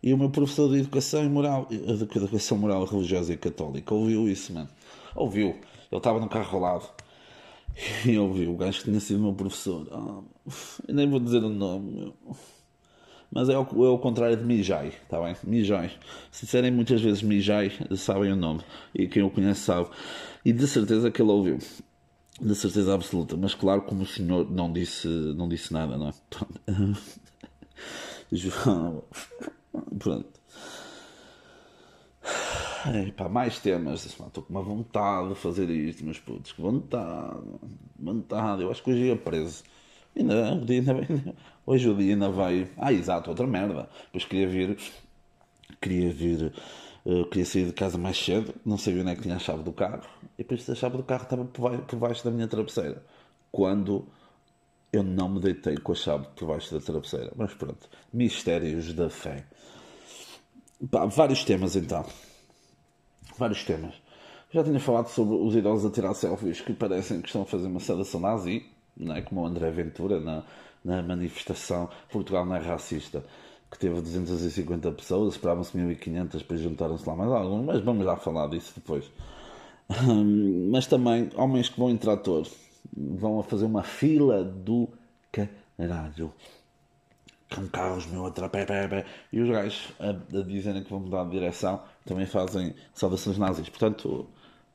E 0.01 0.13
o 0.13 0.18
meu 0.18 0.29
professor 0.29 0.70
de 0.70 0.79
Educação 0.79 1.24
e 1.24 1.29
Moral, 1.29 1.68
Educação 1.70 2.58
Moral 2.58 2.86
Religiosa 2.86 3.34
e 3.34 3.38
Católica 3.38 3.94
ouviu 3.94 4.29
isso, 4.29 4.53
mano. 4.53 4.70
Ouviu. 5.15 5.50
Ele 5.91 5.98
estava 5.98 6.20
no 6.20 6.29
carro 6.29 6.56
ao 6.56 6.62
lado. 6.62 6.89
E 8.06 8.18
ouviu 8.18 8.53
o 8.53 8.58
gajo 8.58 8.79
que 8.79 8.86
tinha 8.86 9.00
sido 9.00 9.20
meu 9.20 9.34
professor. 9.34 9.88
Ah, 9.91 10.22
eu 10.88 10.96
nem 10.96 11.10
vou 11.10 11.20
dizer 11.20 11.44
o 11.44 11.50
nome. 11.50 12.13
Mas 13.32 13.48
é 13.48 13.58
o, 13.58 13.62
é 13.62 13.89
o 13.89 13.98
contrário 14.00 14.36
de 14.36 14.44
Mijai, 14.44 14.88
está 14.88 15.22
bem? 15.22 15.36
Mijai. 15.44 15.91
Se 16.32 16.46
disserem 16.46 16.72
muitas 16.72 17.00
vezes 17.01 17.22
Mijai, 17.22 17.72
sabem 17.96 18.32
o 18.32 18.36
nome. 18.36 18.62
E 18.94 19.08
quem 19.08 19.22
o 19.22 19.29
conhece 19.29 19.62
sabe. 19.62 19.89
E 20.44 20.51
de 20.51 20.68
certeza 20.68 21.12
que 21.12 21.22
ele 21.22 21.32
ouviu. 21.32 21.60
De 22.41 22.56
certeza 22.56 22.94
absoluta, 22.94 23.36
mas 23.36 23.53
claro, 23.53 23.82
como 23.82 24.03
o 24.03 24.06
senhor 24.06 24.50
não 24.50 24.72
disse, 24.72 25.08
não 25.08 25.48
disse 25.50 25.74
nada, 25.74 25.98
não 25.98 26.08
é? 26.08 26.13
João. 28.32 29.03
Pronto. 30.00 30.40
Mais 33.30 33.60
temas. 33.60 34.06
Estou 34.06 34.44
com 34.44 34.50
uma 34.50 34.62
vontade 34.62 35.30
de 35.30 35.36
fazer 35.36 35.70
isto, 35.70 36.04
meus 36.04 36.20
putos. 36.20 36.52
Que 36.52 36.62
vontade. 36.62 37.40
Vontade. 38.00 38.64
Eu 38.64 38.72
acho 38.72 38.84
que 38.84 38.92
hoje 38.92 39.06
ia 39.06 39.16
preso. 39.16 39.64
Ainda, 40.16 40.56
o 40.56 40.66
dia 40.66 40.80
ainda, 40.80 41.36
hoje 41.66 41.90
o 41.90 41.96
dia 41.96 42.14
ainda 42.14 42.30
vai. 42.30 42.70
Ah, 42.78 42.92
exato, 42.92 43.30
outra 43.30 43.46
merda. 43.46 43.90
Depois 44.06 44.26
queria 44.26 44.48
vir. 44.48 44.78
Queria 45.82 46.12
vir. 46.12 46.54
Uh, 47.06 47.26
queria 47.26 47.46
sair 47.46 47.66
de 47.66 47.74
casa 47.74 47.98
mais 47.98 48.18
cedo. 48.18 48.54
Não 48.66 48.78
sabia 48.78 49.02
onde 49.02 49.12
é 49.12 49.16
que 49.16 49.22
tinha 49.22 49.36
a 49.36 49.40
chave 49.40 49.64
do 49.64 49.72
carro. 49.72 50.04
E 50.38 50.44
depois 50.44 50.70
a 50.70 50.76
chave 50.76 50.98
do 50.98 51.04
carro 51.04 51.24
estava 51.24 51.46
por 51.46 52.00
baixo 52.00 52.24
da 52.24 52.32
minha 52.32 52.48
travesseira. 52.48 53.04
Quando 53.52 54.08
eu 54.92 55.04
não 55.04 55.30
me 55.30 55.40
deitei 55.40 55.78
com 55.78 55.92
a 55.92 55.96
chave 55.96 56.28
por 56.36 56.48
baixo 56.48 56.74
da 56.74 56.82
travesseira. 56.82 57.32
Mas 57.36 57.54
pronto. 57.54 57.90
Mistérios 58.12 58.94
da 58.94 59.10
fé. 59.10 59.46
Pá, 60.89 61.05
vários 61.05 61.43
temas 61.43 61.75
então 61.75 62.05
vários 63.39 63.63
temas. 63.63 63.95
Já 64.51 64.63
tinha 64.63 64.79
falado 64.79 65.07
sobre 65.07 65.36
os 65.36 65.55
idosos 65.55 65.89
a 65.89 65.93
tirar 65.93 66.13
selfies 66.13 66.59
que 66.59 66.74
parecem 66.74 67.21
que 67.21 67.27
estão 67.27 67.43
a 67.43 67.45
fazer 67.45 67.67
uma 67.67 67.79
saudação 67.79 68.19
nazi, 68.19 68.65
não 68.98 69.15
é? 69.15 69.21
como 69.21 69.41
o 69.41 69.45
André 69.45 69.71
Ventura 69.71 70.19
na, 70.19 70.43
na 70.83 71.01
manifestação 71.01 71.89
Portugal 72.12 72.45
não 72.45 72.55
é 72.55 72.59
racista, 72.59 73.24
que 73.71 73.79
teve 73.79 74.01
250 74.01 74.91
pessoas, 74.91 75.33
esperavam-se 75.33 75.77
1500, 75.77 76.41
depois 76.41 76.59
juntaram-se 76.59 77.07
lá 77.07 77.15
mais 77.15 77.31
alguns, 77.31 77.65
mas 77.65 77.81
vamos 77.81 78.05
lá 78.05 78.17
falar 78.17 78.48
disso 78.48 78.74
depois. 78.75 79.09
mas 80.69 80.86
também 80.88 81.29
homens 81.36 81.69
que 81.69 81.79
vão 81.79 81.89
em 81.89 81.98
trator 81.98 82.48
vão 82.95 83.39
a 83.39 83.43
fazer 83.43 83.65
uma 83.65 83.83
fila 83.83 84.43
do 84.43 84.89
caralho 85.31 86.33
com 87.53 87.68
carros, 87.68 88.06
meu, 88.06 88.25
atrapé, 88.25 89.06
e 89.32 89.41
os 89.41 89.50
gajos 89.50 89.91
a, 90.00 90.10
a 90.10 90.44
dizerem 90.44 90.84
que 90.84 90.89
vão 90.89 91.00
mudar 91.00 91.24
de 91.25 91.32
direção 91.32 91.82
também 92.06 92.25
fazem 92.25 92.75
saudações 92.94 93.38
nazis. 93.38 93.70
Portanto, 93.70 94.29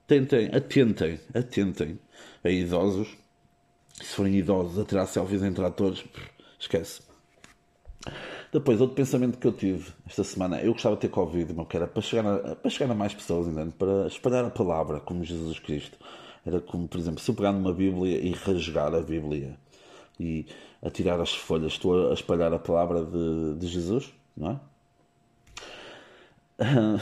tentem, 0.06 0.50
atentem, 0.54 1.20
atentem 1.32 1.98
a 2.42 2.50
idosos. 2.50 3.16
Se 3.94 4.16
forem 4.16 4.34
idosos 4.36 4.78
a 4.78 4.84
tirar 4.84 5.06
selfies 5.06 5.42
em 5.42 5.52
tratores, 5.52 6.04
esquece. 6.58 7.02
Depois, 8.52 8.80
outro 8.80 8.96
pensamento 8.96 9.38
que 9.38 9.46
eu 9.46 9.52
tive 9.52 9.92
esta 10.06 10.22
semana, 10.22 10.60
eu 10.60 10.72
gostava 10.72 10.96
de 10.96 11.02
ter 11.02 11.08
Covid, 11.08 11.52
meu, 11.52 11.64
que 11.64 11.76
era 11.76 11.86
para 11.86 12.02
chegar 12.02 12.26
a, 12.26 12.56
para 12.56 12.70
chegar 12.70 12.92
a 12.92 12.94
mais 12.94 13.14
pessoas, 13.14 13.46
entende? 13.46 13.72
para 13.72 14.06
espalhar 14.06 14.44
a 14.44 14.50
palavra, 14.50 15.00
como 15.00 15.24
Jesus 15.24 15.58
Cristo. 15.58 15.96
Era 16.44 16.60
como, 16.60 16.86
por 16.86 16.98
exemplo, 16.98 17.20
se 17.20 17.30
eu 17.30 17.34
pegar 17.34 17.52
numa 17.52 17.72
Bíblia 17.72 18.18
e 18.18 18.32
rasgar 18.32 18.94
a 18.94 19.00
Bíblia 19.00 19.56
e 20.20 20.46
a 20.84 20.90
tirar 20.90 21.18
as 21.20 21.34
folhas, 21.34 21.72
estou 21.72 22.10
a 22.10 22.14
espalhar 22.14 22.52
a 22.52 22.58
palavra 22.58 23.04
de, 23.04 23.54
de 23.58 23.66
Jesus, 23.66 24.12
não 24.36 24.50
é? 24.50 24.60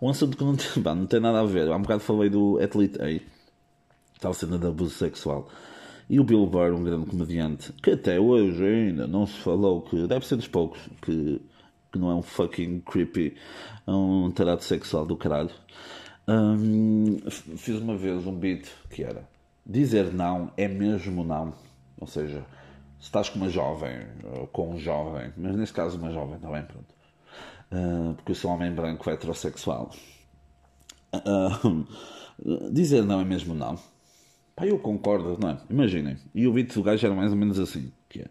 um 0.00 0.08
assunto 0.08 0.36
que 0.36 0.42
não 0.42 0.56
tem, 0.56 0.82
não 0.82 1.06
tem 1.06 1.20
nada 1.20 1.40
a 1.40 1.44
ver. 1.44 1.70
Há 1.70 1.76
um 1.76 1.82
bocado 1.82 2.00
falei 2.00 2.30
do 2.30 2.58
Athlete 2.58 2.98
A, 3.00 3.20
tal 4.18 4.32
cena 4.32 4.58
de 4.58 4.66
abuso 4.66 4.94
sexual. 4.94 5.48
E 6.08 6.18
o 6.18 6.24
Bill 6.24 6.46
Burr, 6.46 6.72
um 6.72 6.82
grande 6.82 7.04
comediante, 7.06 7.70
que 7.82 7.90
até 7.90 8.18
hoje 8.18 8.64
ainda 8.64 9.06
não 9.06 9.26
se 9.26 9.36
falou 9.38 9.82
que 9.82 10.06
deve 10.06 10.26
ser 10.26 10.36
dos 10.36 10.48
poucos 10.48 10.80
que, 11.02 11.42
que 11.92 11.98
não 11.98 12.10
é 12.10 12.14
um 12.14 12.22
fucking 12.22 12.80
creepy, 12.80 13.36
é 13.86 13.90
um 13.90 14.30
tarado 14.30 14.62
sexual 14.62 15.04
do 15.04 15.16
caralho. 15.16 15.50
Um, 16.26 17.18
fiz 17.56 17.78
uma 17.78 17.96
vez 17.96 18.26
um 18.26 18.34
beat 18.34 18.68
que 18.88 19.02
era 19.04 19.35
Dizer 19.68 20.12
não 20.12 20.52
é 20.56 20.68
mesmo 20.68 21.24
não. 21.24 21.52
Ou 21.98 22.06
seja, 22.06 22.46
se 23.00 23.06
estás 23.06 23.28
com 23.28 23.38
uma 23.38 23.48
jovem, 23.48 24.06
ou 24.22 24.46
com 24.46 24.74
um 24.74 24.78
jovem, 24.78 25.32
mas 25.36 25.56
neste 25.56 25.74
caso 25.74 25.98
uma 25.98 26.12
jovem, 26.12 26.38
bem, 26.38 26.62
pronto. 26.62 26.94
Uh, 27.72 28.14
porque 28.14 28.30
eu 28.30 28.36
sou 28.36 28.52
um 28.52 28.54
homem 28.54 28.72
branco 28.72 29.10
heterossexual. 29.10 29.90
Uh, 31.12 31.84
dizer 32.70 33.02
não 33.02 33.20
é 33.20 33.24
mesmo 33.24 33.54
não. 33.54 33.76
Pá, 34.54 34.66
eu 34.66 34.78
concordo, 34.78 35.36
não 35.40 35.50
é? 35.50 35.58
Imaginem. 35.68 36.16
E 36.32 36.46
o 36.46 36.52
beat 36.52 36.72
do 36.72 36.82
gajo 36.82 37.04
era 37.04 37.14
mais 37.14 37.32
ou 37.32 37.36
menos 37.36 37.58
assim. 37.58 37.92
Que 38.08 38.20
é, 38.20 38.26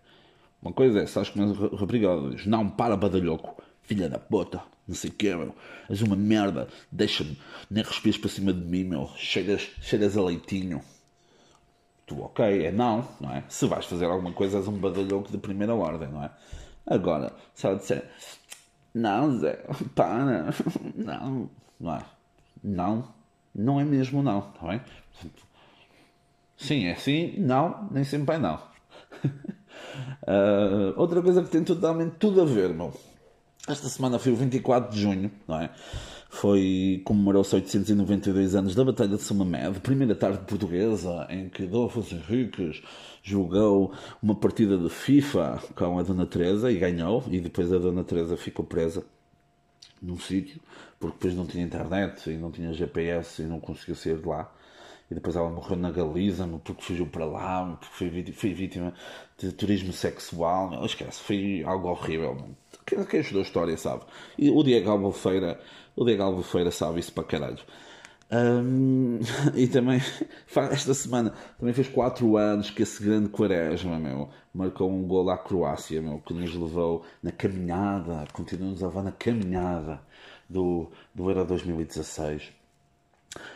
uma 0.61 0.71
coisa 0.71 1.01
é, 1.01 1.03
estás 1.03 1.29
com 1.29 1.43
uma 1.43 1.77
rapariga, 1.77 2.29
diz, 2.31 2.45
não, 2.45 2.69
para 2.69 2.95
badalhoco, 2.95 3.61
filha 3.81 4.07
da 4.07 4.17
puta, 4.17 4.61
não 4.87 4.95
sei 4.95 5.09
o 5.09 5.13
quê, 5.13 5.35
meu. 5.35 5.53
És 5.89 6.01
uma 6.01 6.15
merda, 6.15 6.69
deixa-me, 6.89 7.37
nem 7.69 7.83
respiras 7.83 8.17
para 8.17 8.29
cima 8.29 8.53
de 8.53 8.65
mim, 8.65 8.85
meu. 8.85 9.09
Cheiras, 9.17 9.69
cheiras 9.81 10.15
a 10.17 10.23
leitinho 10.23 10.81
tu, 12.05 12.21
ok, 12.21 12.65
é 12.65 12.71
não, 12.71 13.07
não 13.19 13.31
é? 13.31 13.43
Se 13.49 13.65
vais 13.65 13.85
fazer 13.85 14.05
alguma 14.05 14.31
coisa, 14.31 14.57
és 14.57 14.67
um 14.67 14.77
badalhoco 14.77 15.31
de 15.31 15.37
primeira 15.37 15.73
ordem, 15.73 16.09
não 16.09 16.23
é? 16.23 16.31
Agora, 16.85 17.33
se 17.53 17.65
ela 17.65 17.77
disser, 17.77 18.09
não, 18.93 19.39
Zé, 19.39 19.65
para, 19.95 20.53
não, 20.95 21.49
não 21.79 21.95
é? 21.95 22.01
Não, 22.63 23.07
não 23.53 23.79
é 23.79 23.83
mesmo 23.83 24.23
não, 24.23 24.39
está 24.39 24.67
bem? 24.67 24.81
Sim, 26.57 26.85
é 26.85 26.95
sim, 26.95 27.35
não, 27.39 27.87
nem 27.91 28.03
sempre 28.03 28.35
é 28.35 28.37
não. 28.37 28.55
uh, 30.23 30.93
outra 30.97 31.21
coisa 31.21 31.43
que 31.43 31.49
tem 31.49 31.63
totalmente 31.63 32.15
tudo 32.17 32.41
a 32.41 32.45
ver, 32.45 32.69
meu. 32.69 32.93
Esta 33.67 33.89
semana 33.89 34.19
foi 34.19 34.31
o 34.31 34.35
24 34.35 34.91
de 34.91 35.01
junho, 35.01 35.31
não 35.47 35.59
é? 35.59 35.69
Foi 36.35 37.01
comemorou-se 37.05 37.55
892 37.55 38.55
anos 38.55 38.75
da 38.75 38.83
Batalha 38.83 39.15
de 39.15 39.21
Samamed, 39.21 39.79
primeira 39.79 40.13
tarde 40.13 40.39
portuguesa 40.39 41.25
em 41.29 41.47
que 41.47 41.63
Adolfo 41.63 42.03
Henriques 42.13 42.81
jogou 43.23 43.93
uma 44.21 44.35
partida 44.35 44.77
de 44.77 44.89
FIFA 44.89 45.63
com 45.73 45.97
a 45.97 46.03
Dona 46.03 46.25
Teresa 46.25 46.69
e 46.69 46.77
ganhou, 46.77 47.23
e 47.29 47.39
depois 47.39 47.71
a 47.71 47.77
Dona 47.77 48.03
Teresa 48.03 48.35
ficou 48.35 48.65
presa 48.65 49.05
num 50.01 50.19
sítio, 50.19 50.59
porque 50.99 51.15
depois 51.15 51.35
não 51.35 51.45
tinha 51.45 51.63
internet 51.63 52.29
e 52.29 52.37
não 52.37 52.51
tinha 52.51 52.73
GPS 52.73 53.41
e 53.41 53.45
não 53.45 53.61
conseguiu 53.61 53.95
sair 53.95 54.17
de 54.17 54.27
lá. 54.27 54.53
E 55.09 55.13
depois 55.13 55.35
ela 55.35 55.49
morreu 55.49 55.77
na 55.77 55.91
Galiza, 55.91 56.47
porque 56.63 56.81
fugiu 56.81 57.05
para 57.05 57.25
lá, 57.25 57.77
porque 57.79 58.31
foi 58.33 58.53
vítima, 58.53 58.93
de 59.37 59.51
turismo 59.51 59.93
sexual. 59.93 60.83
Esquece, 60.85 61.21
foi 61.21 61.63
algo 61.65 61.89
horrível. 61.89 62.55
Quem, 62.85 63.03
quem 63.05 63.19
a 63.19 63.41
história 63.41 63.77
sabe. 63.77 64.03
E 64.37 64.49
o 64.49 64.63
Diego 64.63 64.89
Albufeira 64.89 65.59
o 65.95 66.03
Diego 66.03 66.23
Albufeira 66.23 66.71
sabe 66.71 66.99
isso 66.99 67.13
para 67.13 67.23
caralho. 67.23 67.59
E 69.55 69.67
também, 69.67 70.01
esta 70.71 70.93
semana, 70.93 71.31
também 71.57 71.73
fez 71.73 71.87
4 71.87 72.35
anos 72.35 72.69
que 72.69 72.83
esse 72.83 73.01
grande 73.01 73.29
Quaresma, 73.29 73.97
meu, 73.99 74.29
marcou 74.53 74.91
um 74.91 75.07
gol 75.07 75.29
à 75.29 75.37
Croácia, 75.37 76.01
meu, 76.01 76.19
que 76.19 76.33
nos 76.33 76.53
levou 76.53 77.05
na 77.21 77.31
caminhada, 77.31 78.25
continua-nos 78.33 78.83
a 78.83 78.87
levar 78.87 79.03
na 79.03 79.11
caminhada 79.11 80.01
do, 80.49 80.91
do 81.13 81.29
Euro 81.29 81.45
2016. 81.45 82.51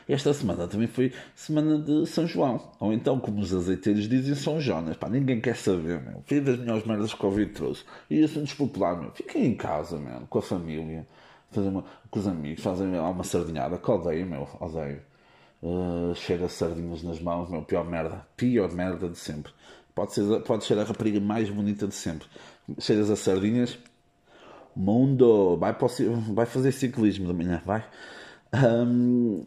Esta 0.07 0.33
semana 0.33 0.67
também 0.67 0.87
foi 0.87 1.13
semana 1.35 1.77
de 1.79 2.05
São 2.05 2.27
João, 2.27 2.71
ou 2.79 2.91
então, 2.91 3.19
como 3.19 3.41
os 3.41 3.53
azeiteiros 3.53 4.07
dizem, 4.09 4.35
São 4.35 4.59
Jonas. 4.59 4.97
Pá, 4.97 5.09
ninguém 5.09 5.39
quer 5.39 5.55
saber, 5.55 6.01
meu. 6.01 6.23
Foi 6.25 6.41
das 6.41 6.57
melhores 6.57 6.85
merdas 6.85 7.13
que 7.13 7.15
o 7.15 7.19
Covid 7.19 7.51
trouxe. 7.51 7.83
E 8.09 8.23
assuntos 8.23 8.53
popular, 8.53 8.99
meu. 8.99 9.11
Fiquem 9.11 9.45
em 9.45 9.55
casa, 9.55 9.97
meu, 9.97 10.21
com 10.29 10.39
a 10.39 10.41
família 10.41 11.05
fazer 11.51 11.69
uma, 11.69 11.83
com 12.09 12.19
os 12.19 12.27
amigos, 12.27 12.63
fazem 12.63 12.87
uma 12.87 13.23
sardinhada, 13.23 13.77
que 13.77 13.91
odeio, 13.91 14.25
meu, 14.25 14.47
odeio. 14.59 15.01
Uh, 15.61 16.15
cheira 16.15 16.47
sardinhas 16.47 17.03
nas 17.03 17.19
mãos, 17.19 17.49
meu, 17.49 17.61
pior 17.61 17.83
merda, 17.83 18.25
pior 18.37 18.71
merda 18.71 19.09
de 19.09 19.17
sempre. 19.17 19.51
Pode 19.93 20.13
ser, 20.13 20.41
pode 20.43 20.63
ser 20.63 20.79
a 20.79 20.83
rapariga 20.83 21.19
mais 21.19 21.49
bonita 21.49 21.85
de 21.87 21.95
sempre. 21.95 22.27
Cheiras 22.79 23.09
a 23.09 23.15
sardinhas, 23.15 23.77
mundo, 24.75 25.57
vai, 25.57 25.73
para 25.73 25.87
o, 25.87 26.15
vai 26.33 26.45
fazer 26.45 26.71
ciclismo 26.71 27.27
da 27.27 27.33
manhã, 27.33 27.61
vai. 27.65 27.83
Um, 28.53 29.43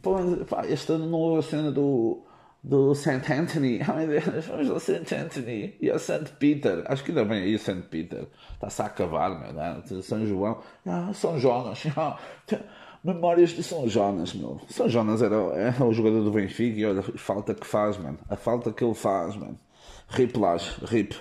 pô, 0.00 0.16
este 0.68 0.92
ano 0.92 1.06
não 1.06 1.36
a 1.36 1.42
cena 1.42 1.70
do 1.70 2.22
do 2.62 2.94
St. 2.94 3.32
Anthony. 3.32 3.80
Meu 3.96 4.06
Deus, 4.06 4.46
vamos 4.46 4.70
ao 4.70 4.78
St. 4.78 5.14
Anthony 5.14 5.74
e 5.80 5.90
ao 5.90 5.98
St. 5.98 6.32
Peter. 6.38 6.84
Acho 6.86 7.02
que 7.02 7.10
ainda 7.10 7.24
bem 7.24 7.42
aí 7.42 7.54
o 7.54 7.58
St. 7.58 7.82
Peter. 7.90 8.26
Está-se 8.54 8.82
a 8.82 8.86
acabar, 8.86 9.30
meu. 9.40 9.52
Né? 9.52 9.82
São 10.02 10.24
João. 10.26 10.60
Ah, 10.86 11.10
São 11.12 11.38
Jonas. 11.38 11.82
Ah, 11.96 12.18
memórias 13.02 13.50
de 13.50 13.62
São 13.62 13.88
Jonas, 13.88 14.32
meu. 14.32 14.60
São 14.68 14.88
Jonas 14.88 15.22
era, 15.22 15.34
era 15.34 15.84
o 15.84 15.92
jogador 15.92 16.22
do 16.22 16.30
Benfica 16.30 16.78
e 16.78 16.86
olha 16.86 17.00
a 17.00 17.18
falta 17.18 17.52
que 17.52 17.66
faz, 17.66 17.98
mano. 17.98 18.18
A 18.28 18.36
falta 18.36 18.72
que 18.72 18.84
ele 18.84 18.94
faz, 18.94 19.34
mano. 19.34 19.58
Rip 20.08 20.38
Laje, 20.38 20.72
rip. 20.84 21.16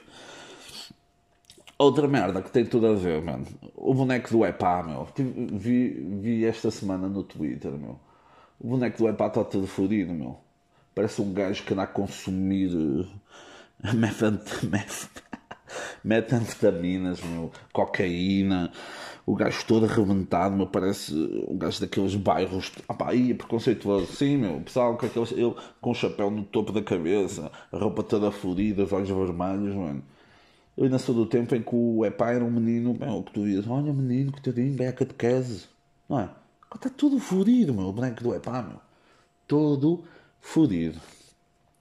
Outra 1.79 2.07
merda 2.07 2.43
que 2.43 2.51
tem 2.51 2.63
tudo 2.63 2.85
a 2.85 2.93
ver, 2.93 3.23
mano. 3.23 3.47
O 3.75 3.95
boneco 3.95 4.29
do 4.29 4.45
Epá, 4.45 4.83
meu. 4.83 5.07
Vi, 5.17 5.89
vi 6.21 6.45
esta 6.45 6.69
semana 6.69 7.07
no 7.07 7.23
Twitter, 7.23 7.71
meu. 7.71 7.99
O 8.63 8.67
boneco 8.67 8.99
do 8.99 9.09
Epá 9.09 9.25
está 9.25 9.43
todo 9.43 9.65
fodido, 9.65 10.13
meu. 10.13 10.37
Parece 10.93 11.19
um 11.19 11.33
gajo 11.33 11.63
que 11.63 11.73
anda 11.73 11.81
a 11.81 11.87
consumir 11.87 12.69
uh, 12.75 13.07
metanfetaminas, 16.03 17.23
meu, 17.23 17.51
cocaína, 17.73 18.71
o 19.25 19.35
gajo 19.35 19.65
todo 19.65 19.87
arrebentado, 19.87 20.55
meu, 20.55 20.67
parece 20.67 21.11
um 21.47 21.57
gajo 21.57 21.81
daqueles 21.81 22.13
bairros, 22.13 22.71
ah 22.87 22.93
pá, 22.93 23.15
ia 23.15 23.33
preconceituoso, 23.33 24.13
sim, 24.13 24.37
meu, 24.37 24.61
pessoal 24.61 24.95
com 24.95 25.07
aqueles, 25.07 25.31
ele 25.31 25.55
com 25.79 25.89
o 25.89 25.95
chapéu 25.95 26.29
no 26.29 26.43
topo 26.43 26.71
da 26.71 26.83
cabeça, 26.83 27.51
a 27.71 27.77
roupa 27.77 28.03
toda 28.03 28.29
fodida, 28.29 28.83
os 28.83 28.93
olhos 28.93 29.09
vermelhos, 29.09 29.73
mano. 29.73 30.03
Eu 30.77 30.83
ainda 30.83 30.99
sou 30.99 31.15
do 31.15 31.25
tempo 31.25 31.55
em 31.55 31.63
que 31.63 31.75
o 31.75 32.05
epá 32.05 32.31
era 32.31 32.45
um 32.45 32.51
menino, 32.51 32.91
o 32.91 33.23
que 33.23 33.33
tu 33.33 33.47
ias, 33.47 33.67
olha 33.67 33.91
menino, 33.91 34.31
que 34.31 34.41
coitadinho, 34.41 34.75
bem 34.75 34.87
a 34.87 34.93
catequese, 34.93 35.65
não 36.07 36.19
é? 36.19 36.29
Está 36.73 36.89
tudo 36.89 37.19
fodido, 37.19 37.73
meu, 37.73 37.87
o 37.87 37.93
boneco 37.93 38.23
do 38.23 38.33
epá, 38.33 38.61
meu. 38.61 38.79
Todo 39.47 40.03
fodido. 40.39 40.99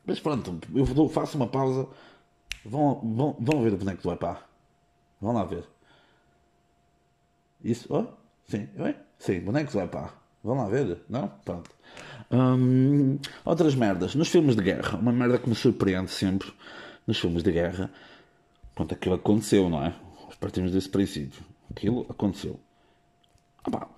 Mas 0.05 0.19
pronto, 0.19 0.59
eu 0.75 1.09
faço 1.09 1.37
uma 1.37 1.47
pausa. 1.47 1.89
Vão, 2.65 3.01
vão, 3.03 3.37
vão 3.39 3.63
ver 3.63 3.73
o 3.73 3.77
boneco 3.77 4.03
do 4.03 4.13
epá. 4.13 4.43
Vão 5.21 5.33
lá 5.33 5.45
ver. 5.45 5.65
Isso? 7.63 7.87
Oh? 7.91 8.07
Sim, 8.49 8.69
é? 8.79 8.95
sim, 9.19 9.41
bonecos 9.41 9.75
do 9.75 9.81
epá. 9.81 10.13
Vão 10.43 10.57
lá 10.57 10.69
ver? 10.69 11.03
Não? 11.09 11.29
Pronto. 11.45 11.71
Hum, 12.31 13.19
outras 13.45 13.75
merdas. 13.75 14.15
Nos 14.15 14.29
filmes 14.29 14.57
de 14.57 14.63
guerra, 14.63 14.99
uma 14.99 15.13
merda 15.13 15.39
que 15.39 15.49
me 15.49 15.55
surpreende 15.55 16.11
sempre 16.11 16.53
nos 17.07 17.19
filmes 17.19 17.43
de 17.43 17.53
guerra. 17.53 17.91
Pronto, 18.75 18.95
aquilo 18.95 19.15
aconteceu, 19.15 19.69
não 19.69 19.85
é? 19.85 19.95
Partimos 20.41 20.73
desse 20.73 20.89
princípio. 20.89 21.45
Aquilo 21.71 22.07
aconteceu. 22.09 22.59
Ah, 23.63 23.71
pá, 23.71 23.89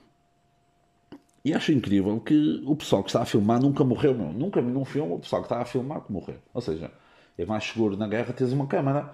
e 1.44 1.52
acho 1.52 1.72
incrível 1.72 2.20
que 2.20 2.62
o 2.64 2.76
pessoal 2.76 3.02
que 3.02 3.10
está 3.10 3.22
a 3.22 3.24
filmar 3.24 3.60
nunca 3.60 3.82
morreu, 3.84 4.14
meu. 4.14 4.32
Nunca 4.32 4.60
vi 4.62 4.70
num 4.70 4.84
filme 4.84 5.14
o 5.14 5.18
pessoal 5.18 5.42
que 5.42 5.46
está 5.46 5.60
a 5.60 5.64
filmar 5.64 6.02
que 6.02 6.12
morreu. 6.12 6.38
Ou 6.54 6.60
seja, 6.60 6.90
é 7.36 7.44
mais 7.44 7.64
seguro 7.64 7.96
na 7.96 8.06
guerra 8.06 8.32
teres 8.32 8.52
uma 8.52 8.66
câmara, 8.66 9.12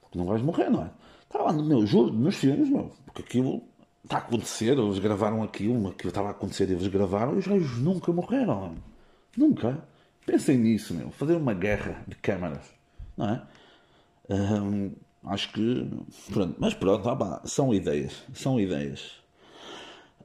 porque 0.00 0.16
não 0.16 0.24
vais 0.24 0.42
morrer, 0.42 0.70
não 0.70 0.84
é? 0.84 0.90
Está 1.22 1.42
lá, 1.42 1.52
meu, 1.52 1.84
juro, 1.86 2.12
nos 2.12 2.36
filmes, 2.36 2.70
meu, 2.70 2.92
porque 3.06 3.22
aquilo 3.22 3.62
está 4.04 4.16
a 4.16 4.20
acontecer, 4.20 4.78
eles 4.78 4.98
gravaram 4.98 5.42
aquilo, 5.42 5.88
aquilo 5.88 6.10
estava 6.10 6.28
a 6.28 6.30
acontecer 6.30 6.68
e 6.68 6.72
eles 6.72 6.86
gravaram 6.86 7.34
e 7.34 7.38
os 7.38 7.46
gajos 7.46 7.78
nunca 7.78 8.12
morreram, 8.12 8.74
Nunca. 9.36 9.82
Pensem 10.24 10.56
nisso, 10.56 10.94
meu. 10.94 11.10
Fazer 11.10 11.34
uma 11.34 11.52
guerra 11.52 12.02
de 12.06 12.14
câmaras, 12.16 12.64
não 13.16 13.28
é? 13.28 13.42
Acho 15.24 15.52
que. 15.52 15.90
Pronto, 16.32 16.54
mas 16.58 16.74
pronto, 16.74 17.02
são 17.44 17.74
ideias. 17.74 18.22
São 18.32 18.60
ideias. 18.60 19.23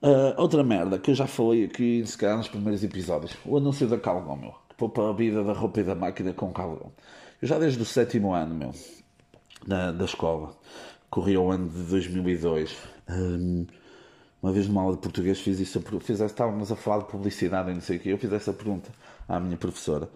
Uh, 0.02 0.34
outra 0.38 0.64
merda 0.64 0.98
que 0.98 1.12
eu 1.12 1.16
já 1.16 1.28
falei 1.28 1.66
aqui, 1.66 2.06
se 2.06 2.18
calhar 2.18 2.38
nos 2.38 2.48
primeiros 2.48 2.82
episódios, 2.84 3.36
o 3.46 3.58
anúncio 3.58 3.86
da 3.86 3.98
Calgon, 3.98 4.38
meu, 4.38 4.56
que 4.70 4.76
poupa 4.76 5.10
a 5.10 5.14
vida 5.14 5.44
da 5.44 5.52
roupa 5.52 5.82
e 5.82 5.84
da 5.84 5.94
máquina 5.94 6.32
com 6.32 6.54
Calgon. 6.54 6.92
Eu 7.42 7.48
já 7.48 7.60
desde 7.60 7.82
o 7.82 7.86
sétimo 7.86 8.34
ano, 8.34 8.56
meu, 8.56 8.72
da, 9.68 9.92
da 9.92 10.06
escola, 10.06 10.56
corria 11.10 11.42
o 11.42 11.52
ano 11.52 11.68
de 11.68 11.84
2002, 11.84 12.78
um, 13.10 13.66
uma 14.42 14.54
vez 14.54 14.70
numa 14.70 14.82
aula 14.84 14.96
de 14.96 15.02
português 15.02 15.38
fiz 15.42 15.60
isso, 15.60 15.82
fiz, 16.00 16.22
estávamos 16.22 16.72
a 16.72 16.78
falar 16.78 17.00
de 17.00 17.10
publicidade 17.10 17.70
e 17.70 17.74
não 17.74 17.82
sei 17.82 17.98
o 17.98 18.00
que, 18.00 18.10
eu 18.10 18.18
fiz 18.18 18.32
essa 18.32 18.54
pergunta 18.54 18.90
à 19.28 19.38
minha 19.38 19.58
professora. 19.58 20.10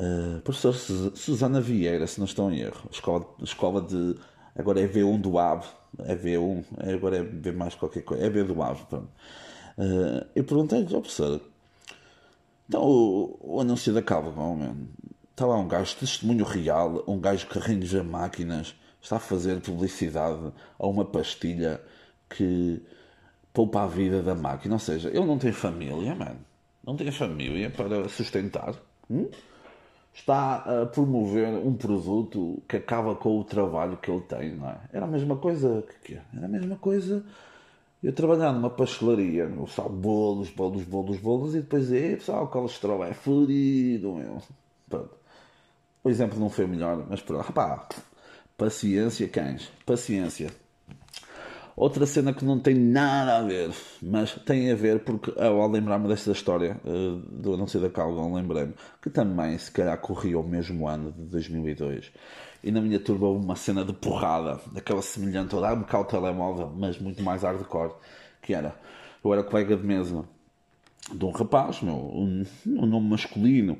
Uh, 0.00 0.40
professor 0.40 0.72
Susana 1.14 1.60
Vieira, 1.60 2.06
se 2.06 2.18
não 2.18 2.24
estou 2.24 2.50
em 2.50 2.60
erro, 2.60 2.88
escola, 2.90 3.26
escola 3.42 3.82
de 3.82 4.16
agora 4.56 4.80
é 4.80 4.86
V1 4.86 5.20
do 5.20 5.38
AVE, 5.38 5.66
é 6.00 6.14
V1, 6.14 6.64
agora 6.94 7.18
é 7.18 7.22
V 7.22 7.52
mais 7.52 7.74
qualquer 7.74 8.02
coisa, 8.02 8.24
é 8.24 8.30
V 8.30 8.44
do 8.44 8.62
AVE. 8.62 8.84
Pronto. 8.86 9.08
Uh, 9.78 10.26
eu 10.34 10.44
perguntei-lhe, 10.44 10.86
oh, 10.94 11.00
professor, 11.00 11.40
então 12.68 12.82
o, 12.82 13.38
o 13.40 13.60
anúncio 13.60 13.92
da 13.92 14.02
Calvão, 14.02 14.76
está 15.30 15.46
lá 15.46 15.56
um 15.56 15.68
gajo, 15.68 15.96
testemunho 15.96 16.44
real, 16.44 17.02
um 17.06 17.18
gajo 17.18 17.46
que 17.46 17.58
arranja 17.58 18.02
máquinas, 18.02 18.74
está 19.00 19.16
a 19.16 19.20
fazer 19.20 19.60
publicidade 19.60 20.52
a 20.78 20.86
uma 20.86 21.04
pastilha 21.04 21.80
que 22.30 22.80
poupa 23.52 23.82
a 23.82 23.86
vida 23.86 24.22
da 24.22 24.34
máquina. 24.34 24.74
Ou 24.74 24.78
seja, 24.78 25.08
ele 25.08 25.26
não 25.26 25.38
tem 25.38 25.52
família, 25.52 26.14
mano. 26.14 26.38
Não 26.84 26.96
tem 26.96 27.10
família 27.10 27.70
para 27.70 28.08
sustentar. 28.08 28.74
Hum? 29.10 29.28
Está 30.12 30.56
a 30.56 30.86
promover 30.86 31.48
um 31.48 31.74
produto 31.74 32.62
que 32.68 32.76
acaba 32.76 33.14
com 33.14 33.38
o 33.38 33.44
trabalho 33.44 33.96
que 33.96 34.10
ele 34.10 34.20
tem, 34.22 34.56
não 34.56 34.68
é? 34.68 34.78
Era 34.92 35.06
a 35.06 35.08
mesma 35.08 35.36
coisa 35.36 35.84
que 36.04 36.18
Era 36.34 36.46
a 36.46 36.48
mesma 36.48 36.76
coisa 36.76 37.24
eu 38.02 38.12
trabalhar 38.12 38.52
numa 38.52 38.68
pastelaria, 38.68 39.46
no 39.46 39.68
sal 39.68 39.88
bolos, 39.88 40.50
bolos, 40.50 40.82
bolos, 40.82 41.18
bolos, 41.18 41.54
e 41.54 41.60
depois 41.60 41.92
é, 41.92 42.16
pessoal, 42.16 42.44
o 42.44 42.48
colesterol 42.48 43.04
é 43.04 43.14
fodido, 43.14 44.14
meu. 44.14 44.42
Pronto. 44.88 45.16
O 46.02 46.10
exemplo 46.10 46.38
não 46.38 46.50
foi 46.50 46.66
melhor, 46.66 47.06
mas 47.08 47.22
pronto. 47.22 47.42
Rapá, 47.46 47.88
paciência, 48.56 49.28
cães, 49.28 49.70
paciência. 49.86 50.50
Outra 51.82 52.06
cena 52.06 52.32
que 52.32 52.44
não 52.44 52.60
tem 52.60 52.76
nada 52.76 53.38
a 53.38 53.42
ver, 53.42 53.74
mas 54.00 54.32
tem 54.46 54.70
a 54.70 54.74
ver 54.76 55.00
porque 55.00 55.32
ao 55.36 55.68
lembrar-me 55.68 56.06
desta 56.06 56.30
história 56.30 56.80
uh, 56.84 57.16
do 57.16 57.54
anúncio 57.54 57.80
da 57.80 57.90
Calgon, 57.90 58.32
lembrei-me 58.32 58.72
que 59.02 59.10
também 59.10 59.58
se 59.58 59.68
calhar 59.72 59.98
corria 59.98 60.38
o 60.38 60.44
mesmo 60.44 60.86
ano 60.86 61.10
de 61.10 61.22
2002 61.22 62.12
e 62.62 62.70
na 62.70 62.80
minha 62.80 63.00
turma 63.00 63.26
houve 63.26 63.44
uma 63.44 63.56
cena 63.56 63.84
de 63.84 63.92
porrada, 63.92 64.60
daquela 64.70 65.02
semelhante 65.02 65.56
dar-me 65.56 65.82
cá 65.82 65.98
o 65.98 66.04
telemóvel, 66.04 66.72
mas 66.72 67.00
muito 67.00 67.20
mais 67.20 67.42
hardcore, 67.42 67.94
que 68.40 68.54
era, 68.54 68.76
eu 69.24 69.32
era 69.32 69.42
colega 69.42 69.76
de 69.76 69.84
mesa 69.84 70.24
de 71.12 71.24
um 71.24 71.30
rapaz, 71.30 71.82
meu, 71.82 71.96
um, 71.96 72.46
um 72.64 72.86
nome 72.86 73.08
masculino 73.08 73.76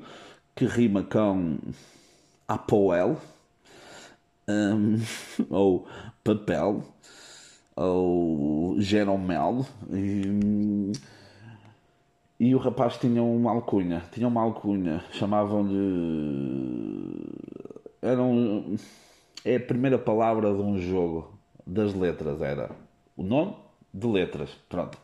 que 0.53 0.65
rima 0.65 1.03
com 1.03 1.57
Apoel 2.49 3.17
um, 4.45 4.97
ou 5.49 5.87
papel 6.21 6.83
ao 7.75 8.75
Jeromel 8.79 9.65
e, 9.91 10.91
e 12.39 12.55
o 12.55 12.57
rapaz 12.57 12.97
tinha 12.97 13.21
uma 13.23 13.51
alcunha, 13.51 14.03
tinha 14.11 14.27
uma 14.27 14.41
alcunha, 14.41 15.03
chamavam-lhe 15.11 15.73
era 18.01 18.21
um, 18.21 18.75
é 19.45 19.55
a 19.55 19.59
primeira 19.59 19.97
palavra 19.97 20.53
de 20.53 20.61
um 20.61 20.77
jogo 20.77 21.39
das 21.65 21.93
letras, 21.93 22.41
era 22.41 22.69
o 23.15 23.23
nome 23.23 23.55
de 23.93 24.07
letras, 24.07 24.49
pronto. 24.67 24.97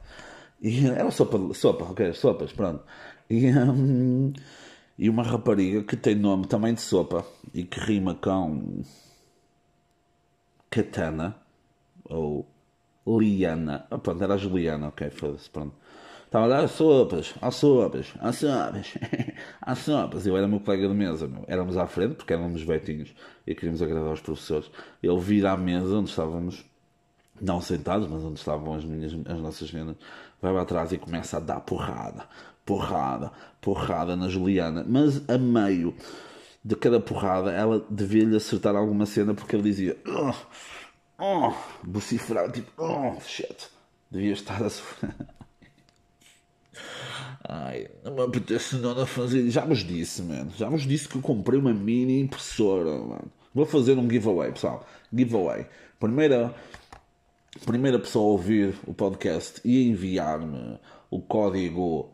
E 0.61 0.85
era 0.85 1.09
sopa, 1.11 1.37
sopa, 1.53 1.85
ok, 1.85 2.13
sopas, 2.13 2.51
pronto. 2.51 2.83
E, 3.29 3.47
um, 3.53 4.33
e 4.97 5.09
uma 5.09 5.23
rapariga 5.23 5.83
que 5.83 5.95
tem 5.95 6.15
nome 6.15 6.47
também 6.47 6.73
de 6.73 6.81
sopa 6.81 7.25
e 7.53 7.63
que 7.63 7.79
rima 7.79 8.15
com 8.15 8.81
katana 10.69 11.37
ou 12.03 12.45
Liana. 13.07 13.85
Oh, 13.91 13.99
pronto, 13.99 14.23
era 14.23 14.35
a 14.35 14.37
Juliana, 14.37 14.87
ok, 14.87 15.09
foda-se, 15.09 15.49
pronto. 15.49 15.73
Estava 16.29 16.45
a 16.45 16.47
dar 16.47 16.69
sopas, 16.69 17.33
às 17.41 17.55
sopas, 17.55 18.13
às 18.19 18.35
sopas, 18.35 18.93
às 19.59 19.79
sopas. 19.79 20.27
Eu 20.27 20.37
era 20.37 20.47
meu 20.47 20.59
colega 20.59 20.87
de 20.87 20.93
mesa, 20.93 21.27
meu. 21.27 21.43
Éramos 21.47 21.75
à 21.75 21.87
frente, 21.87 22.15
porque 22.15 22.33
éramos 22.33 22.61
vetinhos 22.61 23.15
e 23.47 23.55
queríamos 23.55 23.81
agradar 23.81 24.09
aos 24.09 24.21
professores. 24.21 24.69
Ele 25.01 25.19
vira 25.19 25.53
à 25.53 25.57
mesa 25.57 25.95
onde 25.95 26.11
estávamos, 26.11 26.63
não 27.41 27.59
sentados, 27.59 28.07
mas 28.07 28.23
onde 28.23 28.37
estavam 28.37 28.75
as, 28.75 28.85
minhas, 28.85 29.11
as 29.25 29.39
nossas 29.39 29.71
vendas, 29.71 29.95
vai 30.39 30.53
para 30.53 30.65
trás 30.65 30.91
e 30.91 30.99
começa 30.99 31.37
a 31.37 31.39
dar 31.39 31.61
porrada, 31.61 32.25
porrada, 32.63 33.31
porrada 33.59 34.15
na 34.15 34.29
Juliana. 34.29 34.85
Mas 34.87 35.27
a 35.27 35.37
meio 35.37 35.95
de 36.63 36.75
cada 36.75 36.99
porrada, 36.99 37.51
ela 37.51 37.83
devia-lhe 37.89 38.35
acertar 38.35 38.75
alguma 38.75 39.07
cena, 39.07 39.33
porque 39.33 39.55
ele 39.55 39.63
dizia. 39.63 39.97
Oh, 40.05 40.35
oh, 41.19 41.53
vociferar, 41.83 42.51
tipo, 42.51 42.71
oh, 42.77 43.19
shit, 43.21 43.69
devia 44.09 44.33
estar 44.33 44.63
a 44.63 44.69
sofrer. 44.69 45.13
Ai, 47.47 47.89
não 48.03 48.13
me 48.13 48.21
apetece 48.21 48.75
nada 48.77 49.05
fazer. 49.05 49.49
Já 49.49 49.65
vos 49.65 49.79
disse, 49.79 50.21
mano. 50.21 50.51
Já 50.55 50.69
vos 50.69 50.83
disse 50.83 51.07
que 51.07 51.15
eu 51.15 51.21
comprei 51.21 51.59
uma 51.59 51.73
mini 51.73 52.19
impressora, 52.21 52.91
mano. 52.91 53.31
Vou 53.53 53.65
fazer 53.65 53.97
um 53.97 54.09
giveaway, 54.09 54.51
pessoal. 54.51 54.85
Giveaway. 55.11 55.65
Primeira, 55.99 56.53
primeira 57.65 57.97
pessoa 57.97 58.25
a 58.25 58.31
ouvir 58.31 58.75
o 58.85 58.93
podcast 58.93 59.59
e 59.65 59.89
enviar-me 59.89 60.79
o 61.09 61.19
código 61.19 62.13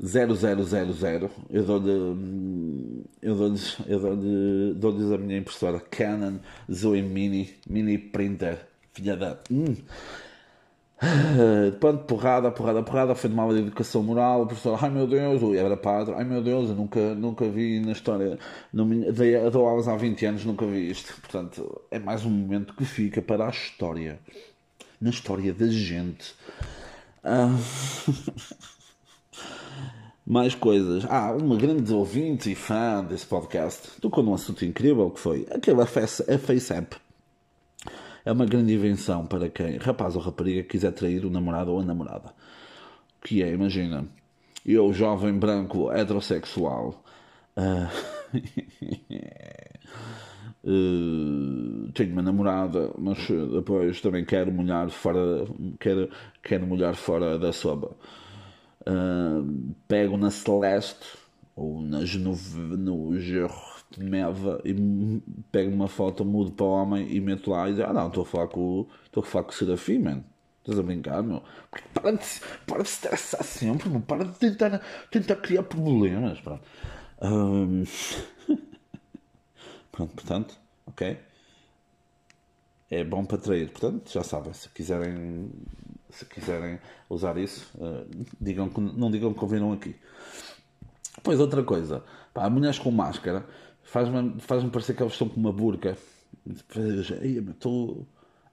0000, 0.00 1.30
eu 1.50 1.64
dou-lhe 1.64 3.04
eu 3.20 3.34
dou-lhes 3.34 3.76
eu 3.86 3.98
dou-lhe 3.98 4.74
dou 4.74 5.14
a 5.14 5.18
minha 5.18 5.38
impressora 5.38 5.80
Canon 5.80 6.38
Zoe 6.72 7.02
Mini 7.02 7.54
Mini 7.68 7.98
Printer 7.98 8.58
filha 8.92 9.16
da 9.16 9.38
hum. 9.50 9.74
Pronto, 11.78 12.04
porrada, 12.04 12.50
porrada, 12.50 12.82
porrada, 12.82 13.14
foi 13.14 13.30
de 13.30 13.36
mal 13.36 13.52
de 13.52 13.60
educação 13.60 14.02
moral, 14.02 14.42
o 14.42 14.46
professor, 14.46 14.82
ai 14.82 14.90
meu 14.90 15.06
Deus, 15.06 15.40
eu 15.40 15.54
era 15.54 15.76
padre, 15.76 16.12
ai 16.16 16.24
meu 16.24 16.42
Deus, 16.42 16.70
eu 16.70 16.74
nunca, 16.74 17.14
nunca 17.14 17.48
vi 17.48 17.78
na 17.78 17.92
história, 17.92 18.36
não 18.72 18.88
dei, 18.88 19.38
dou 19.50 19.64
aulas 19.66 19.86
há 19.86 19.96
20 19.96 20.26
anos, 20.26 20.44
nunca 20.44 20.66
vi 20.66 20.90
isto. 20.90 21.14
Portanto, 21.20 21.82
é 21.90 22.00
mais 22.00 22.24
um 22.24 22.30
momento 22.30 22.74
que 22.74 22.84
fica 22.84 23.22
para 23.22 23.46
a 23.46 23.50
história, 23.50 24.18
na 25.00 25.10
história 25.10 25.52
da 25.54 25.68
gente. 25.68 26.34
Ah. 27.22 27.54
mais 30.28 30.54
coisas. 30.54 31.06
Ah, 31.08 31.32
uma 31.32 31.56
grande 31.56 31.90
ouvinte 31.90 32.52
e 32.52 32.54
fã 32.54 33.02
desse 33.02 33.24
podcast 33.24 33.98
tocou 33.98 34.22
num 34.22 34.34
assunto 34.34 34.62
incrível 34.62 35.10
que 35.10 35.18
foi 35.18 35.46
aquela 35.50 35.86
face, 35.86 36.22
a 36.30 36.38
FaceApp. 36.38 36.96
é 38.26 38.30
uma 38.30 38.44
grande 38.44 38.74
invenção 38.74 39.24
para 39.24 39.48
quem, 39.48 39.78
rapaz 39.78 40.14
ou 40.16 40.20
rapariga, 40.20 40.62
quiser 40.62 40.92
trair 40.92 41.24
o 41.24 41.30
namorado 41.30 41.72
ou 41.72 41.80
a 41.80 41.82
namorada. 41.82 42.34
Que 43.22 43.42
é, 43.42 43.50
imagina, 43.54 44.04
eu, 44.66 44.92
jovem 44.92 45.32
branco 45.32 45.90
heterossexual, 45.90 47.02
uh, 47.56 47.88
uh, 50.62 51.88
tenho 51.94 52.12
uma 52.12 52.22
namorada, 52.22 52.92
mas 52.98 53.26
depois 53.26 53.98
também 54.02 54.26
quero 54.26 54.52
molhar 54.52 54.90
fora, 54.90 55.46
quero, 55.80 56.10
quero 56.42 56.66
molhar 56.66 56.94
fora 56.94 57.38
da 57.38 57.50
soba. 57.50 57.96
Uh, 58.88 59.74
pego 59.86 60.16
na 60.16 60.30
Celeste 60.30 61.06
ou 61.54 61.82
na 61.82 62.04
Genove, 62.04 62.58
no 62.58 63.12
Meva 63.96 64.60
e 64.64 64.74
pego 65.50 65.74
uma 65.74 65.88
foto, 65.88 66.24
mudo 66.24 66.52
para 66.52 66.66
o 66.66 66.70
homem 66.70 67.10
e 67.10 67.20
meto 67.20 67.50
lá 67.50 67.68
e 67.68 67.74
digo, 67.74 67.86
ah 67.86 67.92
não, 67.92 68.08
estou 68.08 68.22
a 68.22 68.26
falar 68.26 68.48
com, 68.48 68.86
estou 69.04 69.22
a 69.22 69.26
falar 69.26 69.44
com 69.44 69.50
o 69.50 69.54
Serafim, 69.54 69.98
mano. 69.98 70.24
Estás 70.60 70.78
a 70.78 70.82
brincar, 70.82 71.22
meu? 71.22 71.42
Para 71.94 72.12
de, 72.12 72.26
para 72.66 72.82
de 72.82 72.88
estressar 72.90 73.42
sempre, 73.42 73.88
não 73.88 74.02
para 74.02 74.26
de 74.26 74.38
tentar, 74.38 74.82
tentar 75.10 75.36
criar 75.36 75.62
problemas. 75.62 76.38
Pronto. 76.40 76.62
Um... 77.22 77.84
pronto, 79.90 80.14
portanto, 80.14 80.60
ok? 80.86 81.18
É 82.90 83.02
bom 83.02 83.24
para 83.24 83.38
trair. 83.38 83.70
Portanto, 83.70 84.12
já 84.12 84.22
sabem, 84.22 84.52
se 84.52 84.68
quiserem, 84.68 85.50
se 86.10 86.24
quiserem 86.24 86.78
usar 87.08 87.36
isso, 87.36 87.68
uh, 87.76 88.06
digam 88.40 88.68
que, 88.68 88.80
não 88.80 89.10
digam 89.10 89.32
que 89.32 89.42
ouviram 89.42 89.72
aqui. 89.72 89.96
Pois 91.22 91.40
outra 91.40 91.62
coisa, 91.62 92.04
pá, 92.32 92.48
mulheres 92.48 92.78
com 92.78 92.90
máscara 92.90 93.46
faz-me 93.82 94.40
faz 94.40 94.64
parecer 94.64 94.94
que 94.94 95.02
elas 95.02 95.12
estão 95.12 95.28
com 95.28 95.40
uma 95.40 95.52
burca. 95.52 95.96
Estou 96.46 98.06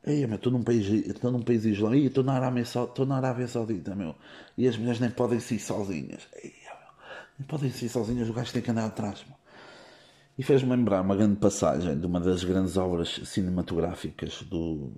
Ei, 0.05 0.23
estou 0.23 0.51
num 0.51 0.61
país, 0.61 0.87
estou 0.87 1.31
num 1.31 1.41
país 1.41 1.65
islâmico, 1.65 2.05
estou 2.05 2.23
na 2.23 2.33
Arábia, 2.33 2.61
estou 2.61 3.05
na 3.07 3.17
Arábia 3.17 3.47
Saudita, 3.47 3.95
meu, 3.95 4.13
e 4.55 4.67
as 4.67 4.77
mulheres 4.77 4.99
nem 4.99 5.09
podem 5.09 5.39
ser 5.39 5.57
sozinhas. 5.57 6.27
Ei, 6.43 6.53
nem 7.39 7.47
podem 7.47 7.71
ser 7.71 7.89
sozinhas, 7.89 8.29
o 8.29 8.33
gajo 8.33 8.53
tem 8.53 8.61
que 8.61 8.69
andar 8.69 8.85
atrás, 8.85 9.25
meu. 9.27 9.35
E 10.37 10.43
fez-me 10.43 10.69
lembrar 10.69 11.01
uma 11.01 11.15
grande 11.15 11.37
passagem 11.37 11.99
de 11.99 12.05
uma 12.05 12.19
das 12.19 12.43
grandes 12.43 12.77
obras 12.77 13.19
cinematográficas 13.25 14.43
do 14.43 14.91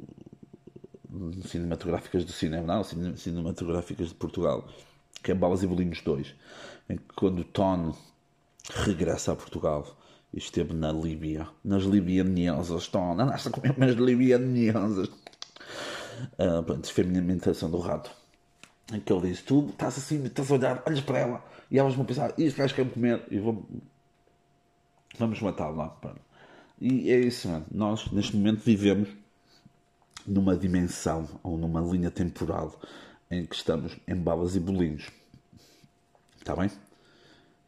cinematográficas 1.45 2.25
do 2.25 2.32
cinema, 2.32 2.75
não, 2.75 2.84
cinematográficas 3.15 4.10
de 4.10 4.15
Portugal, 4.15 4.67
que 5.23 5.32
é 5.32 5.36
Balas 5.36 5.63
e 5.63 5.67
Bolinhos 5.67 6.01
2, 6.01 6.36
em 6.89 6.97
que 6.97 7.13
quando 7.15 7.39
o 7.39 7.43
Tono 7.43 7.95
regressa 8.69 9.32
a 9.32 9.36
Portugal 9.36 9.97
e 10.34 10.38
esteve 10.38 10.73
na 10.73 10.91
Líbia, 10.91 11.47
nas 11.63 11.84
libianesas, 11.84 12.88
Tono, 12.88 13.21
andaste 13.21 13.47
a 13.47 13.51
comer 13.51 13.75
umas 13.77 13.95
libianesas. 13.95 15.10
Uh, 16.39 16.63
pronto, 16.65 17.01
imitação 17.01 17.69
do 17.69 17.80
rato. 17.80 18.12
Em 18.91 18.99
que 18.99 19.12
ele 19.12 19.30
disse: 19.30 19.43
Tu 19.43 19.67
estás 19.69 19.97
assim, 19.97 20.23
estás 20.23 20.49
a 20.49 20.53
olhar, 20.56 20.84
olhas 20.86 21.01
para 21.01 21.19
ela, 21.19 21.45
e 21.69 21.77
elas 21.77 21.93
vão 21.93 22.06
pensar: 22.06 22.34
Isto 22.38 22.58
gajo 22.58 22.73
quer 22.73 22.89
comer, 22.89 23.23
e 23.30 23.38
vão, 23.38 23.65
vamos 25.19 25.41
matá-lo 25.41 25.75
lá. 25.75 25.97
E 26.80 27.12
é 27.12 27.19
isso, 27.19 27.49
mano. 27.49 27.65
Nós, 27.71 28.12
neste 28.12 28.36
momento, 28.36 28.62
vivemos 28.62 29.10
numa 30.28 30.56
dimensão 30.56 31.28
ou 31.42 31.58
numa 31.58 31.82
linha 31.82 32.12
temporal 32.12 32.80
em 33.32 33.46
que 33.46 33.56
estamos 33.56 33.98
em 34.08 34.16
balas 34.16 34.56
e 34.56 34.60
bolinhos. 34.60 35.10
Está 36.38 36.56
bem? 36.56 36.70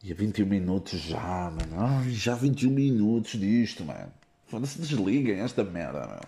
E 0.03 0.11
a 0.11 0.15
21 0.15 0.45
minutos 0.45 0.99
já, 0.99 1.51
mano. 1.51 1.75
Ai, 1.77 2.09
já 2.11 2.35
21 2.35 2.71
minutos 2.71 3.39
disto, 3.39 3.83
mano. 3.83 4.11
Foda-se, 4.47 4.79
desliguem 4.79 5.39
esta 5.39 5.63
merda. 5.63 6.21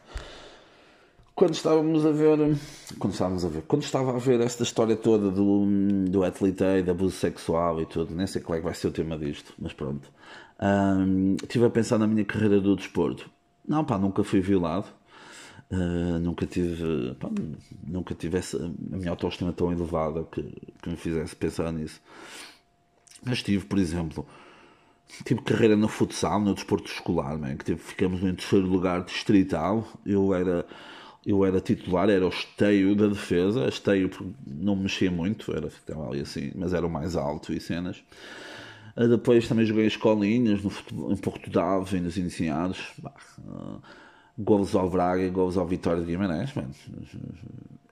Quando 1.34 1.54
estávamos 1.54 2.06
a 2.06 2.12
ver. 2.12 2.38
Quando 3.00 3.14
estávamos 3.14 3.46
a 3.46 3.48
ver. 3.48 3.62
Quando 3.64 3.84
estava 3.84 4.16
a 4.16 4.20
ver 4.20 4.42
esta 4.42 4.64
história 4.64 4.96
toda 4.96 5.32
do, 5.32 5.66
do 6.10 6.24
atleta 6.24 6.84
de 6.84 6.92
abuso 6.92 7.16
sexual 7.16 7.82
e 7.82 7.86
tudo, 7.86 8.14
nem 8.14 8.28
sei 8.28 8.42
qual 8.42 8.58
é 8.58 8.60
que 8.60 8.66
vai 8.66 8.76
ser 8.76 8.88
o 8.88 8.92
tema 8.92 9.18
disto, 9.18 9.54
mas 9.58 9.74
pronto. 9.74 10.12
Estive 11.42 11.66
a 11.66 11.70
pensar 11.70 11.98
na 11.98 12.06
minha 12.06 12.26
carreira 12.26 12.60
do 12.60 12.76
desporto. 12.76 13.30
Não, 13.68 13.84
pá, 13.86 13.98
nunca 13.98 14.24
fui 14.24 14.42
violado. 14.42 14.88
Uh, 15.72 16.20
nunca 16.20 16.46
tive. 16.46 17.16
Pá, 17.16 17.30
nunca 17.88 18.14
tive 18.14 18.38
essa, 18.38 18.58
a 18.58 18.98
minha 18.98 19.12
autoestima 19.12 19.54
tão 19.54 19.72
elevada 19.72 20.24
que, 20.26 20.44
que 20.82 20.90
me 20.90 20.98
fizesse 20.98 21.36
pensar 21.36 21.72
nisso. 21.72 22.02
Mas 23.24 23.42
tive, 23.42 23.66
por 23.66 23.80
exemplo, 23.80 24.28
tive 25.24 25.42
carreira 25.42 25.78
no 25.78 25.88
futsal, 25.88 26.42
no 26.42 26.54
desporto 26.54 26.92
escolar, 26.92 27.38
man, 27.38 27.56
que 27.56 27.66
tive, 27.66 27.80
ficamos 27.80 28.22
em 28.22 28.36
terceiro 28.36 28.68
lugar 28.68 29.06
distrital. 29.06 29.88
Eu 30.06 30.34
era, 30.34 30.66
eu 31.26 31.46
era 31.46 31.62
titular, 31.62 32.10
era 32.10 32.26
o 32.26 32.30
esteio 32.30 32.96
da 32.96 33.08
defesa, 33.08 33.68
esteio 33.70 34.10
não 34.46 34.76
mexia 34.76 35.12
muito, 35.12 35.56
era 35.56 35.70
ficava 35.70 36.10
ali 36.10 36.22
assim, 36.22 36.52
mas 36.56 36.74
era 36.74 36.86
o 36.86 36.90
mais 36.90 37.16
alto 37.16 37.54
e 37.54 37.62
cenas. 37.62 38.04
Ah, 38.96 39.08
depois 39.08 39.48
também 39.48 39.66
joguei 39.66 39.86
escolinhas 39.86 40.62
no 40.64 40.70
futebol, 40.70 41.12
em 41.12 41.18
Portugal, 41.18 41.86
nos 42.02 42.18
iniciados. 42.18 42.80
Bah, 42.98 43.14
uh, 43.40 43.82
golos 44.44 44.76
ao 44.76 44.90
Braga 44.90 45.24
e 45.24 45.30
golos 45.30 45.58
ao 45.58 45.68
Vitória 45.68 46.02
de 46.02 46.08
Guimarães, 46.08 46.54
man. 46.54 46.70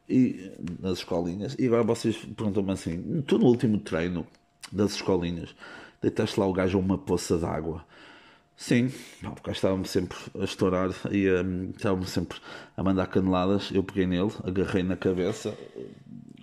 E 0.08 0.52
nas 0.80 1.00
escolinhas. 1.00 1.56
E 1.60 1.68
agora 1.68 1.84
vocês 1.84 2.18
perguntam-me 2.18 2.72
assim: 2.72 3.22
tu 3.22 3.38
no 3.38 3.46
último 3.46 3.78
treino 3.80 4.26
das 4.72 4.94
escolinhas. 4.94 5.56
Deitaste 6.02 6.40
lá 6.40 6.48
o 6.48 6.54
gajo 6.54 6.78
a 6.78 6.82
uma 6.82 6.98
poça 6.98 7.38
d'água. 7.38 7.86
Sim, 8.56 8.92
porque 9.22 9.52
estava-me 9.52 9.88
sempre 9.88 10.18
a 10.38 10.44
estourar 10.44 10.90
e 11.12 11.30
um, 11.32 11.70
estava-me 11.70 12.06
sempre 12.06 12.40
a 12.76 12.84
mandar 12.84 13.08
caneladas. 13.08 13.70
Eu 13.72 13.84
peguei 13.84 14.06
nele, 14.06 14.32
agarrei 14.44 14.84
na 14.84 14.98
cabeça 14.98 15.56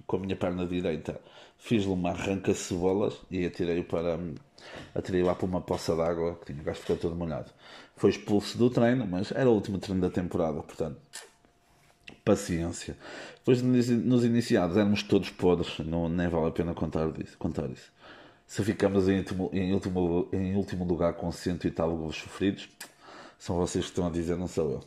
com 0.07 0.17
a 0.17 0.21
minha 0.21 0.37
perna 0.37 0.67
direita, 0.67 1.21
fiz-lhe 1.59 1.91
uma 1.91 2.11
arranca 2.11 2.55
cebolas 2.55 3.21
e 3.31 3.45
atirei-o 3.45 3.85
para 3.85 4.17
hum, 4.17 4.35
atirei 4.95 5.23
lá 5.23 5.35
para 5.35 5.47
uma 5.47 5.61
poça 5.61 5.95
d'água 5.97 6.37
que 6.37 6.47
tinha 6.47 6.63
o 6.63 6.65
gajo 6.65 6.81
ficou 6.81 6.97
todo 6.97 7.17
molhado. 7.17 7.51
Foi 7.97 8.11
expulso 8.11 8.59
do 8.59 8.69
treino, 8.69 9.07
mas 9.07 9.33
era 9.33 9.49
o 9.49 9.55
último 9.55 9.79
treino 9.79 10.03
da 10.03 10.11
temporada, 10.11 10.63
portanto, 10.63 11.01
paciência. 12.25 12.97
Depois 13.39 13.63
nos 13.63 14.25
iniciados 14.25 14.77
éramos 14.77 15.03
todos 15.03 15.31
podres, 15.31 15.79
não, 15.79 16.09
nem 16.09 16.29
vale 16.29 16.49
a 16.49 16.51
pena 16.51 16.75
contar, 16.75 17.11
disso, 17.11 17.39
contar 17.39 17.71
isso. 17.71 17.91
Se 18.47 18.63
ficamos 18.63 19.09
em 19.09 19.19
último, 19.19 19.51
em 19.53 19.73
último, 19.73 20.29
em 20.33 20.55
último 20.55 20.85
lugar 20.85 21.15
com 21.15 21.33
cento 21.33 21.67
e 21.67 21.71
tal 21.71 21.97
gols 21.97 22.17
sofridos, 22.17 22.69
são 23.39 23.57
vocês 23.57 23.87
que 23.87 23.91
estão 23.91 24.07
a 24.07 24.11
dizer, 24.11 24.37
não 24.37 24.47
sou 24.47 24.73
eu. 24.73 24.81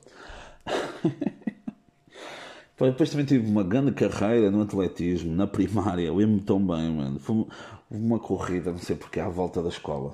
Depois 2.80 3.10
também 3.10 3.26
tive 3.26 3.46
uma 3.46 3.64
grande 3.64 3.92
carreira 3.92 4.50
no 4.50 4.62
atletismo, 4.62 5.36
na 5.36 5.46
primária, 5.46 6.14
lembro-me 6.14 6.42
tão 6.42 6.66
bem, 6.66 6.90
mano. 6.90 7.20
Foi 7.20 7.46
uma 7.92 8.20
corrida, 8.20 8.72
não 8.72 8.80
sei 8.80 8.96
porque, 8.96 9.20
à 9.20 9.28
volta 9.28 9.62
da 9.62 9.68
escola. 9.68 10.14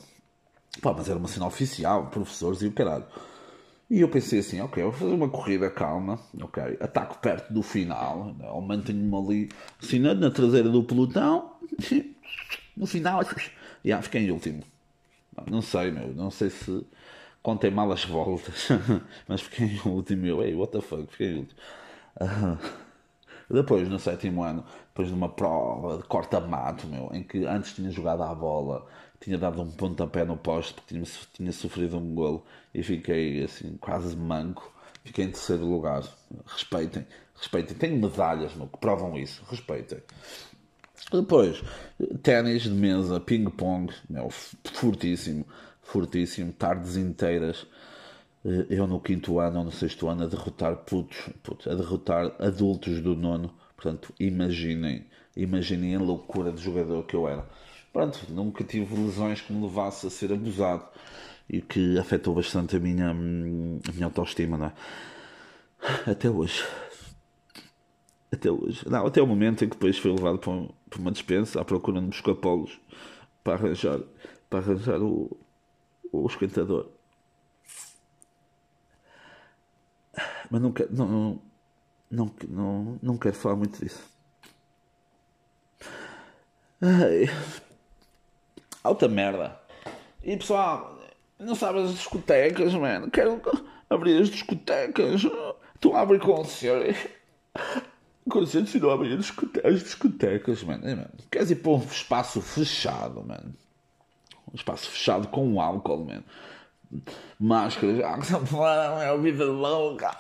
Pá, 0.81 0.93
mas 0.93 1.09
era 1.09 1.17
uma 1.17 1.27
cena 1.27 1.47
oficial, 1.47 2.07
professores 2.07 2.61
e 2.61 2.67
o 2.67 2.71
caralho. 2.71 3.05
E 3.89 4.01
eu 4.01 4.09
pensei 4.09 4.39
assim, 4.39 4.59
ok, 4.61 4.83
vou 4.83 4.91
fazer 4.91 5.13
uma 5.13 5.29
corrida 5.29 5.69
calma, 5.69 6.19
ok, 6.41 6.77
ataco 6.79 7.19
perto 7.19 7.53
do 7.53 7.61
final, 7.61 8.35
mantenho-me 8.67 9.15
ali, 9.15 9.49
assim, 9.81 9.99
na 9.99 10.31
traseira 10.31 10.69
do 10.69 10.83
pelotão, 10.83 11.53
no 12.75 12.87
final, 12.87 13.21
já 13.85 14.01
fiquei 14.01 14.21
em 14.21 14.31
último. 14.31 14.63
Não 15.49 15.61
sei, 15.61 15.91
meu, 15.91 16.13
não 16.15 16.31
sei 16.31 16.49
se 16.49 16.85
contei 17.43 17.69
mal 17.69 17.91
as 17.91 18.03
voltas, 18.05 18.69
mas 19.27 19.41
fiquei 19.41 19.67
em 19.67 19.81
último. 19.87 20.25
Eu, 20.25 20.43
ei, 20.43 20.55
what 20.55 20.71
the 20.71 20.81
fuck, 20.81 21.05
fiquei 21.11 21.27
em 21.31 21.39
último. 21.39 21.59
Uh, 22.19 22.57
depois, 23.53 23.87
no 23.87 23.99
sétimo 23.99 24.43
ano, 24.43 24.65
depois 24.87 25.09
de 25.09 25.13
uma 25.13 25.29
prova 25.29 25.97
de 25.97 26.03
corta-mato, 26.05 26.87
meu, 26.87 27.09
em 27.13 27.21
que 27.23 27.45
antes 27.45 27.73
tinha 27.73 27.91
jogado 27.91 28.23
à 28.23 28.33
bola, 28.33 28.87
tinha 29.25 29.39
dado 29.39 29.59
um 29.59 29.71
pontapé 29.71 30.23
no 30.23 30.37
poste 30.37 30.75
porque 30.75 30.93
tinha, 30.93 31.03
tinha 31.33 31.51
sofrido 31.51 31.97
um 31.97 32.13
golo 32.13 32.45
e 32.71 32.83
fiquei 32.83 33.43
assim, 33.43 33.75
quase 33.77 34.15
manco. 34.15 34.71
Fiquei 35.03 35.25
em 35.25 35.31
terceiro 35.31 35.65
lugar. 35.65 36.03
Respeitem, 36.45 37.07
respeitem. 37.35 37.75
Tenho 37.75 37.99
medalhas, 37.99 38.53
meu, 38.55 38.67
que 38.67 38.77
provam 38.77 39.17
isso. 39.17 39.43
Respeitem. 39.49 39.99
Depois, 41.11 41.63
ténis 42.21 42.63
de 42.63 42.69
mesa, 42.69 43.19
ping-pong, 43.19 43.91
fortíssimo, 44.63 45.45
fortíssimo, 45.81 46.53
tardes 46.53 46.95
inteiras. 46.95 47.65
Eh, 48.45 48.67
eu 48.69 48.85
no 48.85 48.99
quinto 48.99 49.39
ano 49.39 49.59
ou 49.59 49.65
no 49.65 49.71
sexto 49.71 50.07
ano 50.07 50.23
a 50.23 50.27
derrotar 50.27 50.77
putos, 50.77 51.29
putos, 51.41 51.67
a 51.67 51.73
derrotar 51.73 52.31
adultos 52.39 53.01
do 53.01 53.15
nono. 53.15 53.51
Portanto, 53.75 54.13
imaginem, 54.19 55.07
imaginem 55.35 55.95
a 55.95 55.99
loucura 55.99 56.51
de 56.51 56.61
jogador 56.61 57.03
que 57.05 57.15
eu 57.15 57.27
era. 57.27 57.47
Pronto, 57.95 58.25
nunca 58.29 58.61
tive 58.61 58.93
lesões 58.93 59.39
que 59.39 59.53
me 59.53 59.63
levasse 59.63 60.05
a 60.05 60.09
ser 60.09 60.33
abusado 60.33 60.83
e 61.49 61.61
que 61.61 61.97
afetou 61.97 62.35
bastante 62.35 62.75
a 62.75 62.79
minha, 62.79 63.11
a 63.11 63.13
minha 63.13 64.05
autoestima, 64.05 64.57
não 64.57 64.65
é? 64.65 64.73
Até 66.11 66.29
hoje 66.29 66.61
até 68.33 68.51
hoje. 68.51 68.85
Não, 68.89 69.07
até 69.07 69.21
o 69.21 69.25
momento 69.25 69.63
em 69.63 69.69
que 69.69 69.75
depois 69.75 69.97
foi 69.97 70.11
levado 70.11 70.39
para, 70.39 70.51
um, 70.51 70.69
para 70.89 70.99
uma 70.99 71.09
dispensa 71.09 71.61
à 71.61 71.63
procura 71.63 72.01
de 72.01 72.07
buscapolos 72.07 72.77
para 73.41 73.53
arranjar, 73.53 74.01
para 74.49 74.59
arranjar 74.59 75.01
o, 75.01 75.31
o 76.11 76.27
esquentador. 76.27 76.89
Mas 80.51 80.61
não 80.61 80.73
quero, 80.73 80.93
não, 80.93 81.07
não, 81.07 81.41
não, 82.11 82.35
não, 82.49 82.99
não 83.01 83.17
quero 83.17 83.37
falar 83.37 83.55
muito 83.55 83.79
disso. 83.79 84.03
Ai. 86.81 87.29
Alta 88.85 89.07
merda. 89.07 89.59
E 90.23 90.37
pessoal, 90.37 90.99
não 91.39 91.55
sabes 91.55 91.85
as 91.85 91.95
discotecas, 91.95 92.71
mano. 92.75 93.09
Quero 93.09 93.41
abrir 93.89 94.21
as 94.21 94.29
discotecas. 94.29 95.23
Tu 95.79 95.95
abre 95.95 96.19
concertos. 96.19 97.11
Concertos 98.29 98.75
e 98.75 98.79
não 98.79 98.91
abre 98.91 99.11
as 99.63 99.81
discotecas, 99.81 100.61
mano. 100.61 100.83
mano. 100.83 101.09
Queres 101.31 101.49
ir 101.49 101.55
para 101.55 101.71
um 101.71 101.79
espaço 101.79 102.39
fechado, 102.43 103.23
mano. 103.23 103.55
Um 104.53 104.55
espaço 104.55 104.87
fechado 104.91 105.29
com 105.29 105.59
álcool, 105.59 106.05
mano. 106.05 106.23
Máscaras. 107.39 108.01
Ah, 108.03 109.03
é 109.03 109.09
a 109.09 109.17
vida 109.17 109.45
louca. 109.45 110.15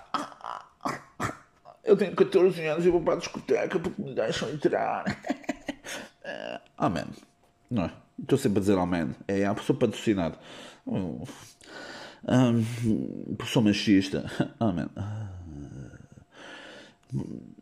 Eu 1.83 1.95
tenho 1.95 2.15
14 2.15 2.65
anos 2.65 2.83
e 2.83 2.89
vou 2.89 3.01
para 3.01 3.13
a 3.13 3.17
discoteca 3.17 3.77
porque 3.77 4.01
me 4.01 4.15
deixam 4.15 4.49
entrar. 4.49 5.05
Amém. 6.75 7.05
Não 7.69 7.83
é? 7.85 8.04
Estou 8.19 8.37
sempre 8.37 8.59
a 8.59 8.61
dizer 8.61 8.77
amém. 8.77 9.15
É 9.27 9.45
a 9.45 9.53
pessoa 9.53 9.77
patrocinada. 9.77 10.37
Um, 10.85 11.23
sou 13.45 13.61
machista. 13.61 14.25
Amém. 14.59 14.87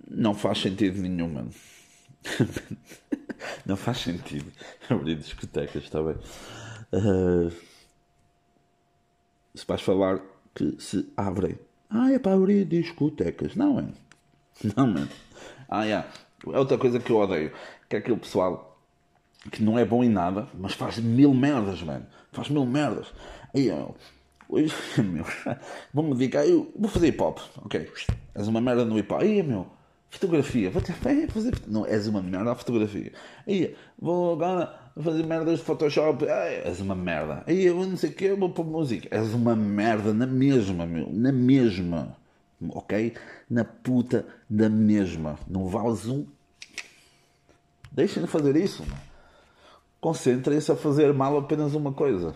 Não 0.09 0.33
faz 0.33 0.59
sentido 0.59 1.01
nenhum, 1.01 1.29
mano. 1.29 1.51
Não 3.65 3.75
faz 3.75 3.99
sentido 3.99 4.51
abrir 4.89 5.15
discotecas, 5.15 5.83
está 5.83 6.01
bem? 6.01 6.15
Uh, 6.93 7.51
se 9.53 9.65
vais 9.67 9.81
falar 9.81 10.21
que 10.55 10.75
se 10.79 11.11
abrem. 11.17 11.57
Ah, 11.89 12.11
é 12.11 12.19
para 12.19 12.33
abrir 12.33 12.65
discotecas. 12.65 13.55
Não, 13.55 13.79
é? 13.79 13.87
Não, 14.75 14.87
mano. 14.87 15.09
Ah, 15.67 15.83
yeah. 15.83 16.07
É 16.47 16.57
outra 16.57 16.77
coisa 16.77 16.99
que 16.99 17.11
eu 17.11 17.17
odeio. 17.17 17.51
Que 17.89 17.97
é 17.97 17.99
aquele 17.99 18.17
pessoal 18.17 18.72
que 19.51 19.61
não 19.61 19.77
é 19.77 19.85
bom 19.85 20.03
em 20.03 20.09
nada, 20.09 20.47
mas 20.57 20.73
faz 20.73 20.99
mil 20.99 21.33
merdas, 21.33 21.81
mano. 21.81 22.05
Faz 22.31 22.49
mil 22.49 22.65
merdas. 22.65 23.07
Aí, 23.53 23.67
eu, 23.67 23.95
meu, 24.97 25.25
vou-me 25.93 26.15
dedicar, 26.15 26.45
eu 26.45 26.71
vou 26.77 26.89
fazer 26.89 27.07
hip 27.07 27.21
hop, 27.21 27.39
ok? 27.57 27.89
És 28.35 28.47
uma 28.47 28.61
merda 28.61 28.85
no 28.85 28.97
hip 28.97 29.11
hop. 29.11 29.21
Aí, 29.21 29.43
meu, 29.43 29.67
fotografia, 30.09 30.69
vou 30.69 30.81
ter 30.81 30.93
fazer. 31.27 31.53
Não, 31.67 31.85
és 31.85 32.07
uma 32.07 32.21
merda 32.21 32.51
a 32.51 32.55
fotografia. 32.55 33.11
Aí, 33.47 33.75
vou 33.99 34.33
agora 34.33 34.73
fazer 35.01 35.25
merdas 35.25 35.59
de 35.59 35.65
Photoshop. 35.65 36.27
Aí, 36.27 36.61
és 36.63 36.79
uma 36.79 36.95
merda. 36.95 37.43
Aí, 37.45 37.65
eu 37.65 37.75
não 37.75 37.97
sei 37.97 38.11
o 38.11 38.13
que, 38.13 38.33
vou 38.33 38.49
pôr 38.49 38.65
música. 38.65 39.07
És 39.11 39.33
uma 39.33 39.55
merda 39.55 40.13
na 40.13 40.25
mesma, 40.25 40.85
meu, 40.85 41.09
na 41.11 41.31
mesma, 41.31 42.15
ok? 42.69 43.13
Na 43.49 43.65
puta 43.65 44.25
da 44.49 44.69
mesma. 44.69 45.37
Não 45.47 45.67
vales 45.67 46.05
um. 46.07 46.25
Deixem 47.91 48.23
de 48.23 48.29
fazer 48.29 48.55
isso, 48.55 48.83
Concentrem-se 50.03 50.69
a 50.69 50.75
fazer 50.75 51.13
mal 51.13 51.37
apenas 51.37 51.73
uma 51.73 51.93
coisa. 51.93 52.35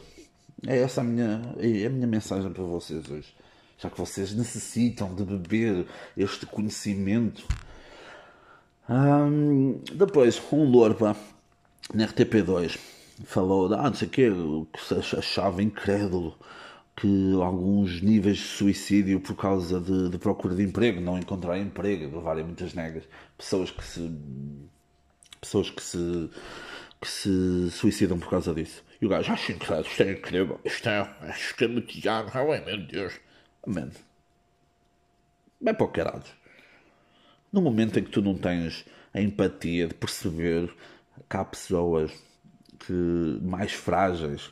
É 0.65 0.77
essa 0.80 1.01
a 1.01 1.03
minha, 1.03 1.53
é 1.60 1.86
a 1.88 1.89
minha 1.89 2.08
mensagem 2.08 2.49
para 2.49 2.63
vocês 2.63 3.12
hoje. 3.12 3.36
Já 3.77 3.89
que 3.89 3.97
vocês 3.99 4.34
necessitam 4.34 5.13
de 5.13 5.25
beber 5.25 5.86
este 6.15 6.45
conhecimento. 6.45 7.45
depois, 9.93 10.41
um 10.49 10.63
Lorpa 10.63 11.13
na 11.93 12.08
RTP2 12.08 12.80
falou, 13.25 13.73
ah, 13.73 13.89
não 13.89 13.95
sei 13.95 14.08
o 14.08 14.12
quê, 14.12 14.32
que 14.71 15.17
achava 15.17 15.62
incrédulo 15.62 16.38
que 16.95 17.34
alguns 17.43 18.01
níveis 18.01 18.38
de 18.38 18.43
suicídio 18.45 19.19
por 19.19 19.36
causa 19.36 19.82
de, 19.82 20.10
de 20.10 20.17
procura 20.17 20.56
de 20.56 20.63
emprego, 20.63 21.01
não 21.01 21.19
encontrar 21.19 21.60
emprego, 21.60 22.15
levarem 22.15 22.45
muitas 22.45 22.73
negas, 22.73 23.03
pessoas 23.38 23.71
que 23.71 23.84
se 23.84 24.10
pessoas 25.41 25.69
que 25.69 25.84
se 25.84 26.30
que 27.01 27.07
se 27.07 27.69
suicidam 27.71 28.19
por 28.19 28.29
causa 28.29 28.53
disso. 28.53 28.83
E 29.01 29.05
o 29.05 29.10
gajo, 29.10 29.31
acho 29.31 29.51
incrível, 29.51 29.81
isto 29.81 30.03
é 30.03 30.12
incrível, 30.12 30.62
isto 30.65 30.89
é, 30.89 30.99
é 31.21 31.81
Tiago, 31.81 32.31
ai 32.33 32.65
meu 32.65 32.77
Deus. 32.86 33.19
Mano, 33.65 33.91
vai 35.62 35.73
para 35.73 35.86
o 35.86 35.89
caralho. 35.89 36.23
No 37.51 37.62
momento 37.62 37.99
em 37.99 38.03
que 38.03 38.12
tu 38.12 38.21
não 38.21 38.36
tens 38.36 38.86
a 39.13 39.21
empatia 39.21 39.88
de 39.88 39.93
perceber 39.93 40.73
que 41.29 41.38
há 41.38 41.45
pessoas 41.45 42.12
que 42.79 42.93
mais 43.41 43.71
frágeis 43.71 44.51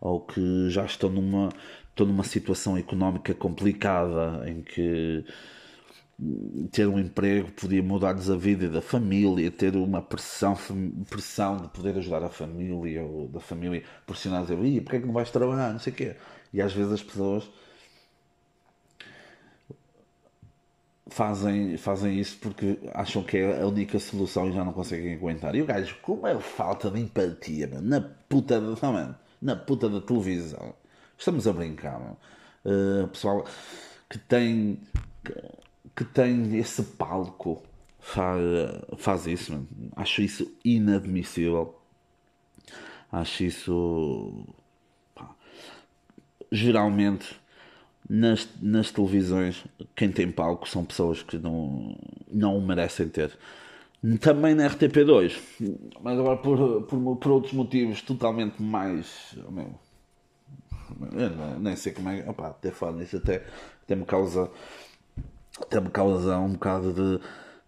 ou 0.00 0.20
que 0.20 0.68
já 0.68 0.84
estão 0.84 1.10
numa, 1.10 1.50
estão 1.88 2.06
numa 2.06 2.24
situação 2.24 2.76
económica 2.76 3.34
complicada 3.34 4.48
em 4.48 4.62
que 4.62 5.24
ter 6.70 6.86
um 6.86 6.98
emprego 6.98 7.50
podia 7.52 7.82
mudar-lhes 7.82 8.30
a 8.30 8.36
vida 8.36 8.68
da 8.68 8.80
família, 8.80 9.50
ter 9.50 9.76
uma 9.76 10.00
pressão, 10.00 10.56
pressão 11.08 11.56
de 11.56 11.68
poder 11.68 11.96
ajudar 11.98 12.22
a 12.22 12.28
família 12.28 13.02
ou 13.02 13.28
da 13.28 13.40
família 13.40 13.82
pressionar 14.06 14.42
dizer, 14.42 14.58
Ih, 14.64 14.80
porque 14.80 14.96
é 14.96 15.00
que 15.00 15.06
não 15.06 15.14
vais 15.14 15.30
trabalhar, 15.30 15.72
não 15.72 15.80
sei 15.80 15.92
o 15.92 15.96
quê. 15.96 16.16
E 16.52 16.60
às 16.62 16.72
vezes 16.72 16.92
as 16.92 17.02
pessoas 17.02 17.50
fazem, 21.08 21.76
fazem 21.76 22.18
isso 22.18 22.38
porque 22.38 22.78
acham 22.94 23.22
que 23.22 23.36
é 23.38 23.62
a 23.62 23.66
única 23.66 23.98
solução 23.98 24.48
e 24.48 24.52
já 24.52 24.64
não 24.64 24.72
conseguem 24.72 25.14
aguentar. 25.14 25.54
E 25.54 25.62
o 25.62 25.66
gajo, 25.66 25.96
como 26.02 26.26
é 26.26 26.38
falta 26.38 26.90
de 26.90 27.00
empatia, 27.00 27.68
mano, 27.68 27.88
na 27.88 28.00
puta 28.00 28.60
da, 28.60 28.76
não, 28.80 28.92
mano, 28.92 29.16
na 29.40 29.56
puta 29.56 29.88
da 29.88 30.00
televisão. 30.00 30.74
Estamos 31.18 31.46
a 31.46 31.52
brincar, 31.52 31.98
mano. 31.98 32.16
Uh, 32.64 33.08
pessoal 33.08 33.44
que 34.08 34.18
tem 34.18 34.78
que 35.94 36.04
tem 36.04 36.56
esse 36.56 36.82
palco 36.82 37.62
faz, 37.98 38.40
faz 38.98 39.26
isso, 39.26 39.52
mano. 39.52 39.68
Acho 39.96 40.22
isso 40.22 40.52
inadmissível. 40.64 41.74
Acho 43.10 43.44
isso. 43.44 44.46
Pá. 45.14 45.34
Geralmente, 46.50 47.40
nas, 48.08 48.48
nas 48.60 48.90
televisões, 48.90 49.64
quem 49.94 50.10
tem 50.10 50.30
palco 50.30 50.68
são 50.68 50.84
pessoas 50.84 51.22
que 51.22 51.38
não, 51.38 51.96
não 52.30 52.58
o 52.58 52.60
merecem 52.60 53.08
ter. 53.08 53.36
Também 54.20 54.52
na 54.54 54.68
RTP2, 54.68 55.40
mas 56.02 56.18
agora 56.18 56.36
por, 56.36 56.82
por, 56.82 57.16
por 57.16 57.30
outros 57.30 57.52
motivos 57.52 58.02
totalmente 58.02 58.60
mais. 58.60 59.36
Meu, 59.48 59.72
eu 61.12 61.60
nem 61.60 61.76
sei 61.76 61.92
como 61.92 62.08
é. 62.08 62.28
Opa, 62.28 62.48
até 62.48 62.72
falo 62.72 62.98
nisso, 62.98 63.18
até, 63.18 63.46
até 63.84 63.94
me 63.94 64.04
causa 64.04 64.50
me 65.80 65.90
causa 65.90 66.38
um 66.38 66.52
bocado 66.52 66.92
de, 66.92 67.20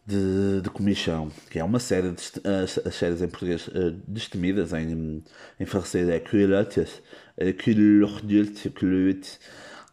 de, 0.07 0.61
de 0.63 0.71
comichão, 0.71 1.31
que 1.51 1.59
é 1.59 1.65
uma 1.65 1.79
série 1.79 2.11
de 2.13 2.23
as, 2.63 2.79
as 2.79 2.95
séries 2.95 3.23
em 3.23 3.29
português 3.29 3.69
uh, 3.69 3.91
destemidas, 4.07 4.73
em, 4.73 5.23
em 5.59 5.67
francês 5.67 6.09
é 6.09 6.19
culottes, 6.19 7.03
culottes, 8.79 9.39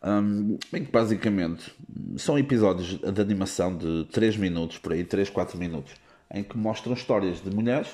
um, 0.03 0.57
bem 0.71 0.83
que 0.83 0.91
basicamente 0.91 1.71
são 2.17 2.37
episódios 2.37 2.97
de 2.97 3.21
animação 3.21 3.77
de 3.77 4.05
3 4.11 4.37
minutos, 4.37 4.77
por 4.79 4.93
aí, 4.93 5.03
3, 5.03 5.29
4 5.29 5.57
minutos, 5.59 5.93
em 6.33 6.43
que 6.43 6.57
mostram 6.57 6.93
histórias 6.93 7.41
de 7.43 7.53
mulheres 7.53 7.89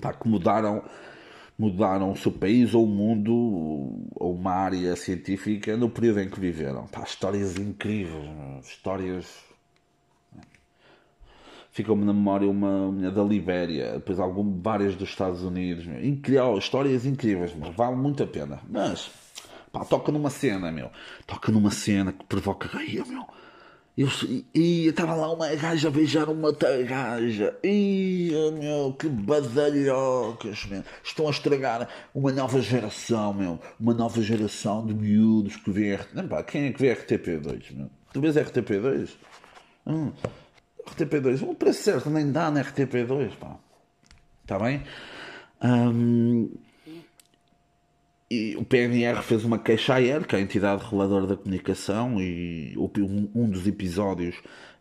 pá, 0.00 0.12
que 0.12 0.28
mudaram 0.28 0.84
mudaram 1.58 2.12
o 2.12 2.16
seu 2.16 2.30
país 2.30 2.74
ou 2.74 2.84
o 2.84 2.88
mundo 2.88 3.32
ou 4.14 4.34
uma 4.34 4.52
área 4.52 4.94
científica 4.94 5.76
no 5.76 5.88
período 5.88 6.20
em 6.20 6.28
que 6.28 6.38
viveram. 6.38 6.86
Pá, 6.86 7.02
histórias 7.02 7.56
incríveis, 7.56 8.66
histórias. 8.66 9.46
Ficou-me 11.70 12.04
na 12.04 12.12
memória 12.12 12.48
uma, 12.48 12.86
uma, 12.86 13.10
da 13.10 13.22
Libéria, 13.22 13.92
depois 13.92 14.18
algum, 14.18 14.60
várias 14.60 14.96
dos 14.96 15.10
Estados 15.10 15.42
Unidos. 15.42 15.86
Incrível, 16.02 16.56
histórias 16.56 17.04
incríveis, 17.04 17.54
mas 17.54 17.74
vale 17.74 17.96
muito 17.96 18.22
a 18.22 18.26
pena. 18.26 18.60
Mas, 18.68 19.10
pá, 19.70 19.84
toca 19.84 20.10
numa 20.10 20.30
cena, 20.30 20.72
meu. 20.72 20.90
Toca 21.26 21.52
numa 21.52 21.70
cena 21.70 22.12
que 22.12 22.24
provoca. 22.24 22.70
Ai, 22.72 23.02
meu 23.06 23.26
eu, 23.96 24.08
e 24.54 24.88
estava 24.88 25.14
lá 25.14 25.32
uma 25.32 25.48
gaja 25.54 25.88
a 25.88 25.90
beijar 25.90 26.28
uma 26.28 26.48
outra 26.48 26.82
gaja. 26.82 27.56
E, 27.64 28.30
meu, 28.60 28.92
que 28.92 29.08
badalhocas, 29.08 30.66
meu. 30.66 30.84
Estão 31.02 31.26
a 31.26 31.30
estragar 31.30 31.88
uma 32.14 32.30
nova 32.30 32.60
geração, 32.60 33.32
meu. 33.32 33.58
Uma 33.80 33.94
nova 33.94 34.20
geração 34.20 34.86
de 34.86 34.92
miúdos 34.92 35.56
que 35.56 35.70
vê. 35.70 35.98
Não, 36.12 36.28
quem 36.42 36.66
é 36.66 36.72
que 36.72 36.80
vê 36.80 36.94
RTP2, 36.94 37.74
meu? 37.74 37.90
Tu 38.12 38.20
vês 38.20 38.36
RTP2? 38.36 39.10
Hum, 39.86 40.12
RTP2, 40.90 41.48
o 41.48 41.54
preço 41.54 41.82
certo 41.82 42.10
nem 42.10 42.30
dá 42.30 42.50
na 42.50 42.62
RTP2, 42.62 43.30
pá. 43.36 43.56
Está 44.42 44.58
bem? 44.58 44.82
Hum, 45.62 46.50
e 48.30 48.56
o 48.56 48.64
PNR 48.64 49.22
fez 49.22 49.44
uma 49.44 49.58
queixa 49.58 49.94
à 49.94 50.02
ER, 50.02 50.26
que 50.26 50.34
é 50.34 50.38
a 50.38 50.42
entidade 50.42 50.82
reguladora 50.82 51.26
da 51.26 51.36
comunicação, 51.36 52.20
e 52.20 52.74
um 52.76 53.48
dos 53.48 53.66
episódios 53.66 54.36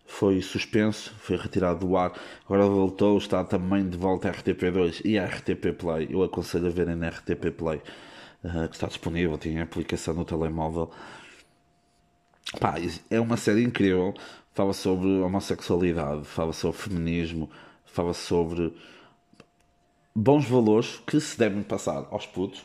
foi 0.05 0.41
suspenso, 0.41 1.13
foi 1.19 1.35
retirado 1.35 1.85
do 1.85 1.97
ar, 1.97 2.13
agora 2.45 2.65
voltou, 2.65 3.17
está 3.17 3.43
também 3.43 3.87
de 3.87 3.97
volta 3.97 4.29
à 4.29 4.31
RTP2 4.31 5.01
e 5.03 5.17
à 5.17 5.25
RTP 5.25 5.73
Play. 5.77 6.07
Eu 6.09 6.23
aconselho 6.23 6.67
a 6.67 6.69
verem 6.69 6.95
na 6.95 7.09
RTP 7.09 7.51
Play, 7.51 7.81
uh, 8.43 8.67
que 8.67 8.75
está 8.75 8.87
disponível, 8.87 9.37
tem 9.37 9.59
a 9.59 9.63
aplicação 9.63 10.13
no 10.13 10.25
telemóvel. 10.25 10.91
Pá, 12.59 12.75
é 13.09 13.19
uma 13.19 13.37
série 13.37 13.63
incrível. 13.63 14.13
Fala 14.53 14.73
sobre 14.73 15.07
homossexualidade, 15.07 16.23
fala 16.25 16.53
sobre 16.53 16.77
feminismo, 16.77 17.49
fala 17.83 18.13
sobre 18.13 18.73
bons 20.15 20.45
valores 20.45 21.01
que 21.05 21.19
se 21.19 21.37
devem 21.37 21.61
passar 21.61 22.07
aos 22.09 22.25
putos. 22.25 22.63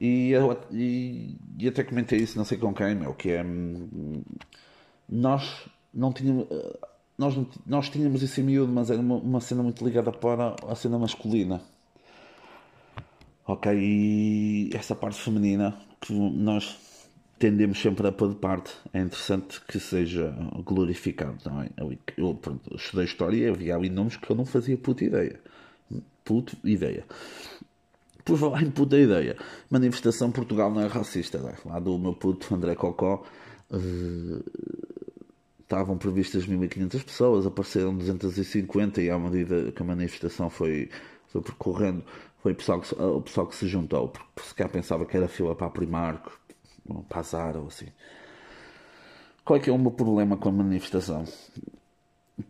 E, 0.00 0.32
e, 0.72 1.36
e 1.58 1.68
até 1.68 1.82
comentei 1.82 2.18
isso, 2.18 2.36
não 2.36 2.44
sei 2.44 2.58
com 2.58 2.74
quem, 2.74 2.94
meu, 2.94 3.14
que 3.14 3.30
é. 3.30 3.42
Hum, 3.42 4.22
nós 5.08 5.66
não 5.92 6.12
tínhamos. 6.12 6.46
Nós, 7.16 7.34
nós 7.66 7.88
tínhamos 7.88 8.22
isso 8.22 8.40
em 8.40 8.44
miúdo, 8.44 8.72
mas 8.72 8.90
era 8.90 9.00
uma, 9.00 9.16
uma 9.16 9.40
cena 9.40 9.62
muito 9.62 9.82
ligada 9.84 10.12
para 10.12 10.54
a 10.68 10.74
cena 10.74 10.98
masculina. 10.98 11.62
Ok? 13.46 13.72
E 13.72 14.70
essa 14.74 14.94
parte 14.94 15.18
feminina 15.18 15.78
que 16.00 16.12
nós 16.12 16.78
tendemos 17.38 17.80
sempre 17.80 18.06
a 18.06 18.12
pôr 18.12 18.30
de 18.30 18.36
parte. 18.36 18.72
É 18.92 19.00
interessante 19.00 19.60
que 19.66 19.78
seja 19.78 20.34
glorificado. 20.64 21.38
É? 21.62 21.82
Eu, 21.82 21.96
eu 22.16 22.34
pronto, 22.34 22.74
estudei 22.74 23.04
história 23.04 23.36
e 23.36 23.48
havia 23.48 23.76
ali 23.76 23.88
nomes 23.88 24.16
que 24.16 24.30
eu 24.30 24.36
não 24.36 24.44
fazia 24.44 24.76
puta 24.76 25.04
ideia. 25.04 25.40
Puta 26.24 26.56
ideia. 26.64 27.04
Por 28.26 28.36
falar 28.36 28.62
em 28.62 28.70
puta 28.70 28.98
ideia, 28.98 29.38
manifestação 29.70 30.30
Portugal 30.30 30.70
não 30.70 30.82
é 30.82 30.86
racista. 30.86 31.38
Né? 31.38 31.54
Lá 31.64 31.78
do 31.78 31.96
meu 31.98 32.12
puto 32.12 32.54
André 32.54 32.74
Cocó. 32.74 33.22
Uh, 33.70 34.44
estavam 35.66 35.98
previstas 35.98 36.46
1500 36.46 37.02
pessoas, 37.02 37.46
apareceram 37.46 37.96
250 37.96 39.02
e 39.02 39.10
à 39.10 39.18
medida 39.18 39.72
que 39.72 39.82
a 39.82 39.84
manifestação 39.84 40.48
foi, 40.48 40.88
foi 41.26 41.42
percorrendo, 41.42 42.04
foi 42.40 42.52
o 42.52 42.54
pessoal, 42.54 42.80
que, 42.80 42.94
o 42.94 43.20
pessoal 43.20 43.46
que 43.48 43.56
se 43.56 43.66
juntou, 43.66 44.08
porque 44.08 44.48
se 44.48 44.54
calhar 44.54 44.72
pensava 44.72 45.04
que 45.04 45.16
era 45.16 45.26
fila 45.26 45.56
para 45.56 45.66
a 45.66 45.70
Primark, 45.70 46.30
para 47.08 47.20
a 47.20 47.22
Zara 47.22 47.58
ou 47.58 47.66
assim. 47.66 47.88
Qual 49.44 49.56
é 49.58 49.60
que 49.60 49.68
é 49.68 49.72
o 49.72 49.78
meu 49.78 49.90
problema 49.90 50.36
com 50.36 50.48
a 50.48 50.52
manifestação? 50.52 51.24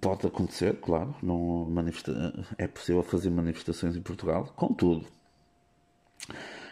Pode 0.01 0.27
acontecer, 0.27 0.79
claro, 0.81 1.15
não 1.23 1.65
manifesta 1.71 2.12
é 2.59 2.67
possível 2.67 3.03
fazer 3.03 3.31
manifestações 3.31 3.97
em 3.97 4.03
Portugal, 4.03 4.53
contudo, 4.57 5.07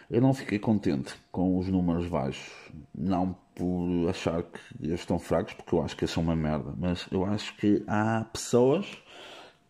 eu 0.09 0.21
não 0.21 0.33
fiquei 0.33 0.59
contente 0.59 1.13
com 1.31 1.57
os 1.57 1.67
números 1.67 2.07
baixos, 2.07 2.53
não 2.93 3.35
por 3.55 4.09
achar 4.09 4.43
que 4.43 4.59
eles 4.81 4.99
estão 4.99 5.17
fracos, 5.17 5.53
porque 5.53 5.73
eu 5.73 5.81
acho 5.81 5.95
que 5.95 6.03
eles 6.03 6.11
são 6.11 6.23
uma 6.23 6.35
merda, 6.35 6.73
mas 6.77 7.07
eu 7.11 7.25
acho 7.25 7.55
que 7.57 7.83
há 7.87 8.25
pessoas 8.31 8.85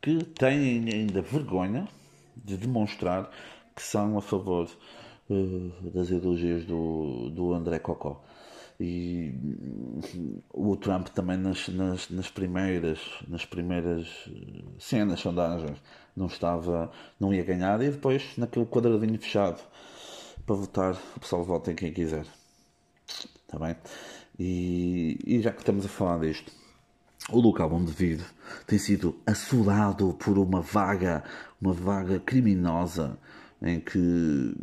que 0.01 0.23
têm 0.23 0.87
ainda 0.91 1.21
vergonha 1.21 1.87
de 2.35 2.57
demonstrar 2.57 3.29
que 3.75 3.81
são 3.81 4.17
a 4.17 4.21
favor 4.21 4.69
uh, 5.29 5.89
das 5.91 6.09
ideologias 6.09 6.65
do, 6.65 7.29
do 7.29 7.53
André 7.53 7.79
Cocó. 7.79 8.23
E 8.79 9.33
o 10.53 10.75
Trump 10.75 11.07
também 11.09 11.37
nas, 11.37 11.69
nas, 11.69 12.09
nas 12.09 12.29
primeiras 12.29 12.99
nas 13.27 13.45
primeiras 13.45 14.29
cenas, 14.77 15.21
sondagens, 15.21 15.81
não 16.15 16.27
estava, 16.27 16.91
não 17.19 17.33
ia 17.33 17.43
ganhar 17.43 17.81
e 17.81 17.89
depois 17.89 18.35
naquele 18.37 18.65
quadradinho 18.65 19.17
fechado 19.17 19.61
para 20.45 20.55
votar, 20.55 20.97
o 21.15 21.19
pessoal 21.19 21.43
vota 21.43 21.71
em 21.71 21.75
quem 21.75 21.91
quiser. 21.91 22.25
Está 23.07 23.57
bem? 23.59 23.75
E, 24.37 25.17
e, 25.25 25.41
já 25.41 25.51
que 25.51 25.59
estamos 25.59 25.85
a 25.85 25.89
falar 25.89 26.19
disto, 26.19 26.51
o 27.29 27.39
local 27.39 27.71
onde 27.73 27.91
vive 27.91 28.23
tem 28.67 28.77
sido 28.77 29.15
assolado 29.25 30.13
por 30.13 30.37
uma 30.37 30.61
vaga, 30.61 31.23
uma 31.61 31.73
vaga 31.73 32.19
criminosa 32.19 33.17
em 33.61 33.79
que 33.79 34.55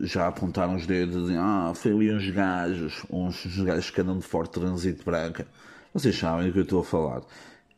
já 0.00 0.28
apontaram 0.28 0.76
os 0.76 0.86
dedos 0.86 1.30
e 1.30 1.36
ah, 1.36 1.72
foi 1.74 1.92
ali 1.92 2.14
uns 2.14 2.28
gajos, 2.30 3.04
uns 3.10 3.46
gajos 3.62 3.90
que 3.90 4.00
andam 4.00 4.18
de 4.18 4.24
forte 4.24 4.52
trânsito 4.52 5.04
branca. 5.04 5.46
Vocês 5.92 6.16
sabem 6.16 6.46
do 6.46 6.52
que 6.52 6.58
eu 6.58 6.62
estou 6.64 6.80
a 6.80 6.84
falar. 6.84 7.22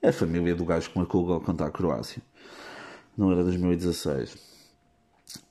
É 0.02 0.08
a 0.08 0.12
família 0.12 0.54
do 0.54 0.64
gajo 0.64 0.90
que 0.90 0.98
marcou 0.98 1.22
o 1.22 1.26
gol 1.26 1.40
contra 1.40 1.66
a 1.66 1.70
Croácia. 1.70 2.22
Não 3.16 3.30
era 3.30 3.44
2016. 3.44 4.36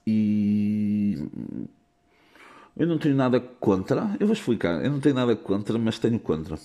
E 0.06 1.18
eu 2.76 2.88
não 2.88 2.98
tenho 2.98 3.16
nada 3.16 3.40
contra, 3.40 4.16
eu 4.20 4.28
vou 4.28 4.34
explicar, 4.34 4.84
eu 4.84 4.92
não 4.92 5.00
tenho 5.00 5.16
nada 5.16 5.36
contra, 5.36 5.78
mas 5.78 6.00
tenho 6.00 6.20
contra. 6.20 6.58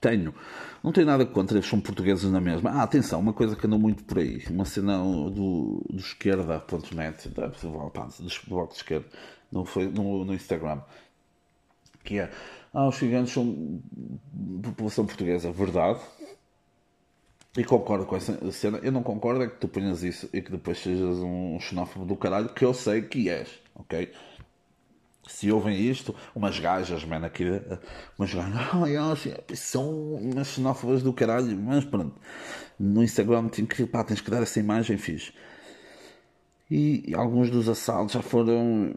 Tenho. 0.00 0.34
Não 0.82 0.92
tenho 0.92 1.06
nada 1.06 1.26
contra, 1.26 1.58
eles 1.58 1.68
são 1.68 1.78
portugueses 1.78 2.30
na 2.30 2.40
mesma. 2.40 2.70
Ah, 2.70 2.82
atenção, 2.82 3.20
uma 3.20 3.34
coisa 3.34 3.54
que 3.54 3.66
andou 3.66 3.78
muito 3.78 4.02
por 4.04 4.18
aí, 4.18 4.42
uma 4.48 4.64
cena 4.64 4.96
do, 4.96 5.30
do 5.30 5.96
esquerda.net, 5.96 7.28
do 7.28 8.48
bloco 8.48 8.72
de 8.72 8.78
esquerda, 8.78 9.06
no, 9.52 9.66
no, 9.92 10.24
no 10.24 10.34
Instagram, 10.34 10.80
que 12.02 12.18
é, 12.18 12.30
ah, 12.72 12.88
os 12.88 12.96
gigantes 12.96 13.34
são 13.34 13.82
população 14.62 15.04
portuguesa, 15.04 15.52
verdade, 15.52 16.00
e 17.56 17.64
concordo 17.64 18.06
com 18.06 18.16
essa 18.16 18.50
cena. 18.52 18.78
Eu 18.78 18.92
não 18.92 19.02
concordo 19.02 19.42
é 19.42 19.48
que 19.48 19.56
tu 19.56 19.68
ponhas 19.68 20.02
isso 20.02 20.30
e 20.32 20.40
que 20.40 20.50
depois 20.50 20.78
sejas 20.78 21.18
um 21.18 21.58
xenófobo 21.60 22.06
do 22.06 22.16
caralho, 22.16 22.48
que 22.48 22.64
eu 22.64 22.72
sei 22.72 23.02
que 23.02 23.28
és, 23.28 23.50
ok? 23.74 24.10
Se 25.30 25.50
ouvem 25.50 25.80
isto, 25.80 26.14
umas 26.34 26.58
gajas, 26.58 27.04
mano, 27.04 27.26
aqui, 27.26 27.44
umas 28.18 28.34
gajas, 28.34 28.54
ai, 28.74 28.96
ai, 28.96 29.16
são 29.54 30.14
umas 30.14 30.48
xenófobas 30.48 31.02
do 31.02 31.12
caralho, 31.12 31.56
mas 31.56 31.84
pronto, 31.84 32.14
no 32.78 33.02
Instagram 33.02 33.48
tenho 33.48 33.68
que, 33.68 33.86
pá, 33.86 34.02
tens 34.04 34.20
que 34.20 34.30
dar 34.30 34.42
essa 34.42 34.58
imagem 34.58 34.98
fixe. 34.98 35.32
E, 36.70 37.10
e, 37.10 37.14
alguns 37.16 37.50
dos 37.50 37.68
assaltos 37.68 38.14
já 38.14 38.22
foram 38.22 38.92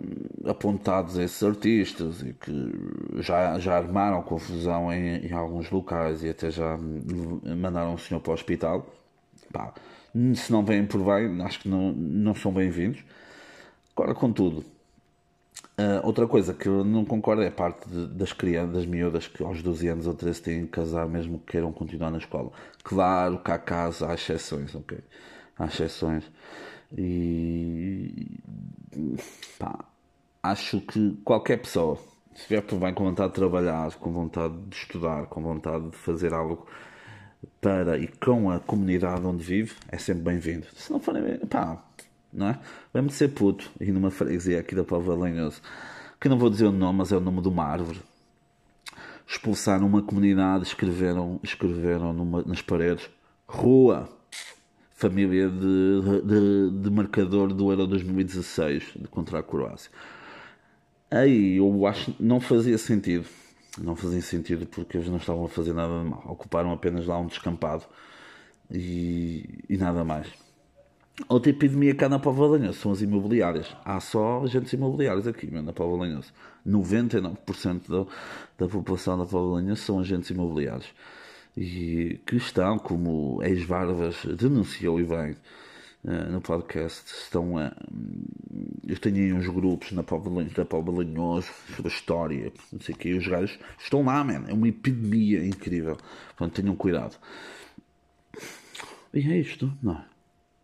apontados 0.46 1.17
a 1.17 1.24
esses 1.24 1.41
artistas 1.41 2.22
e 2.22 2.34
que 2.34 2.72
já, 3.22 3.58
já 3.58 3.76
armaram 3.76 4.22
confusão 4.22 4.93
em, 4.93 5.26
em 5.26 5.34
alguns 5.34 5.72
locais 5.72 6.24
e 6.24 6.30
até 6.30 6.52
já 6.52 6.78
mandaram 7.58 7.96
o 7.96 7.98
senhor 7.98 8.19
para 8.19 8.30
o 8.30 8.34
hospital. 8.36 8.86
Pá, 9.52 9.74
se 10.36 10.52
não 10.52 10.63
vêm 10.63 10.86
por 10.86 11.04
bem, 11.04 11.41
acho 11.41 11.62
que 11.62 11.69
não, 11.69 11.91
não 11.93 12.36
são 12.36 12.52
bem-vindos. 12.52 13.04
Agora, 13.96 14.13
contudo, 14.13 14.63
Uh, 15.75 16.05
outra 16.05 16.27
coisa 16.27 16.53
que 16.53 16.67
eu 16.67 16.83
não 16.83 17.03
concordo 17.03 17.41
é 17.41 17.47
a 17.47 17.51
parte 17.51 17.89
de, 17.89 18.05
das 18.07 18.31
crianças, 18.31 18.73
das 18.73 18.86
miúdas 18.86 19.27
que 19.27 19.41
aos 19.43 19.63
12 19.63 19.88
anos 19.88 20.05
ou 20.05 20.13
13 20.13 20.41
têm 20.41 20.62
que 20.65 20.71
casar 20.71 21.07
mesmo 21.07 21.39
que 21.39 21.53
queiram 21.53 21.71
continuar 21.73 22.12
na 22.12 22.19
escola. 22.19 22.51
Claro 22.83 23.39
que 23.39 23.51
há 23.51 23.57
casos, 23.57 24.03
há 24.03 24.13
exceções, 24.13 24.75
ok? 24.75 24.99
Há 25.57 25.65
exceções. 25.65 26.23
E 26.95 28.39
pá, 29.57 29.83
acho 30.43 30.79
que 30.81 31.17
qualquer 31.23 31.57
pessoa, 31.57 31.97
se 32.36 32.41
estiver 32.41 32.62
por 32.62 32.77
bem 32.77 32.93
com 32.93 33.05
vontade 33.05 33.29
de 33.29 33.36
trabalhar, 33.36 33.95
com 33.95 34.12
vontade 34.12 34.55
de 34.69 34.75
estudar, 34.75 35.25
com 35.25 35.41
vontade 35.41 35.89
de 35.89 35.97
fazer 35.97 36.36
algo 36.36 36.67
para 37.59 37.97
e 37.97 38.07
com 38.07 38.51
a 38.51 38.59
comunidade 38.59 39.25
onde 39.25 39.43
vive, 39.43 39.73
é 39.91 39.97
sempre 39.97 40.21
bem-vindo. 40.21 40.67
Se 40.75 40.91
não 40.91 40.99
for, 40.99 41.15
pá, 41.49 41.83
não 42.34 42.48
é? 42.48 42.60
Lembro 42.93 43.10
de 43.10 43.15
ser 43.15 43.30
puto 43.30 43.69
e 43.80 43.91
numa 43.91 44.12
freguesia 44.12 44.60
aqui 44.60 44.76
da 44.76 44.84
Povo 44.84 45.15
Lenhoso, 45.15 45.62
que 46.19 46.28
não 46.28 46.38
vou 46.38 46.50
dizer 46.50 46.65
o 46.65 46.72
nome, 46.72 47.00
mas 47.00 47.12
é 47.12 47.17
o 47.17 47.19
nome 47.19 47.41
de 47.41 47.48
uma 47.48 47.63
árvore. 47.63 48.02
Expulsaram 49.28 49.86
uma 49.86 50.02
comunidade, 50.02 50.65
escreveram, 50.65 51.39
escreveram 51.43 52.13
numa, 52.13 52.41
nas 52.43 52.62
paredes: 52.62 53.10
Rua, 53.48 54.10
família 54.91 55.50
de, 55.50 56.02
de, 56.24 56.82
de 56.82 56.89
marcador 56.89 57.54
do 57.54 57.72
Euro 57.72 57.88
2016 57.88 58.93
de 58.96 59.08
contra 59.08 59.39
a 59.39 59.43
Croácia. 59.43 59.91
Aí 61.10 61.57
eu 61.57 61.86
acho 61.86 62.16
não 62.20 62.39
fazia 62.39 62.78
sentido. 62.78 63.26
Não 63.78 63.95
fazia 63.95 64.22
sentido 64.22 64.66
porque 64.68 64.97
eles 64.97 65.10
não 65.10 65.18
estavam 65.18 65.45
a 65.45 65.49
fazer 65.49 65.74
nada 65.74 66.03
de 66.03 66.10
mal. 66.10 66.24
Ocuparam 66.28 66.72
apenas 66.72 67.05
lá 67.05 67.18
um 67.20 67.28
descampado 67.28 67.84
e, 68.70 69.64
e 69.70 69.78
nada 69.78 70.03
mais. 70.03 70.28
Outra 71.30 71.51
epidemia 71.51 71.93
cá 71.93 72.09
na 72.09 72.18
Póvoa 72.18 72.57
Lanhoso 72.57 72.80
são 72.80 72.91
as 72.91 73.01
imobiliárias. 73.03 73.68
Há 73.86 73.99
só 73.99 74.43
agentes 74.43 74.74
imobiliários 74.74 75.28
aqui, 75.28 75.45
na 75.51 75.72
Póvoa 75.72 76.07
Lanhoso. 76.07 76.34
99% 76.68 77.82
da, 77.88 78.11
da 78.57 78.68
população 78.68 79.20
da 79.20 79.24
Póvoa 79.24 79.61
Lanhoso 79.61 79.84
são 79.84 79.99
agentes 79.99 80.32
imobiliários. 80.32 80.88
E 81.55 82.20
que 82.26 82.36
estão, 82.38 82.80
como 82.80 83.43
ex-Varvas 83.43 84.26
denunciou 84.26 84.99
e 84.99 85.03
bem 85.03 85.36
uh, 86.03 86.32
no 86.32 86.41
podcast, 86.41 87.03
estão 87.05 87.59
a... 87.59 87.72
eu 88.88 88.97
tenho 88.97 89.18
aí 89.18 89.34
uns 89.34 89.47
grupos 89.47 89.91
na 89.91 90.01
Póvoa 90.01 90.43
da 90.45 90.66
Póvoa 90.66 91.03
Lanhoso 91.03 91.51
sobre 91.76 91.91
a 91.91 91.95
história, 91.95 92.53
não 92.72 92.82
sei 92.82 92.95
o 92.95 92.97
que, 92.97 93.09
e 93.09 93.18
os 93.20 93.28
gajos 93.28 93.59
estão 93.78 94.03
lá, 94.03 94.24
man. 94.24 94.45
É 94.47 94.53
uma 94.53 94.68
epidemia 94.68 95.45
incrível. 95.45 95.95
Portanto, 96.36 96.59
tenham 96.59 96.76
cuidado. 96.76 97.16
E 99.14 99.32
é 99.32 99.38
isto, 99.38 99.72
não 99.80 99.93
é? 99.93 100.12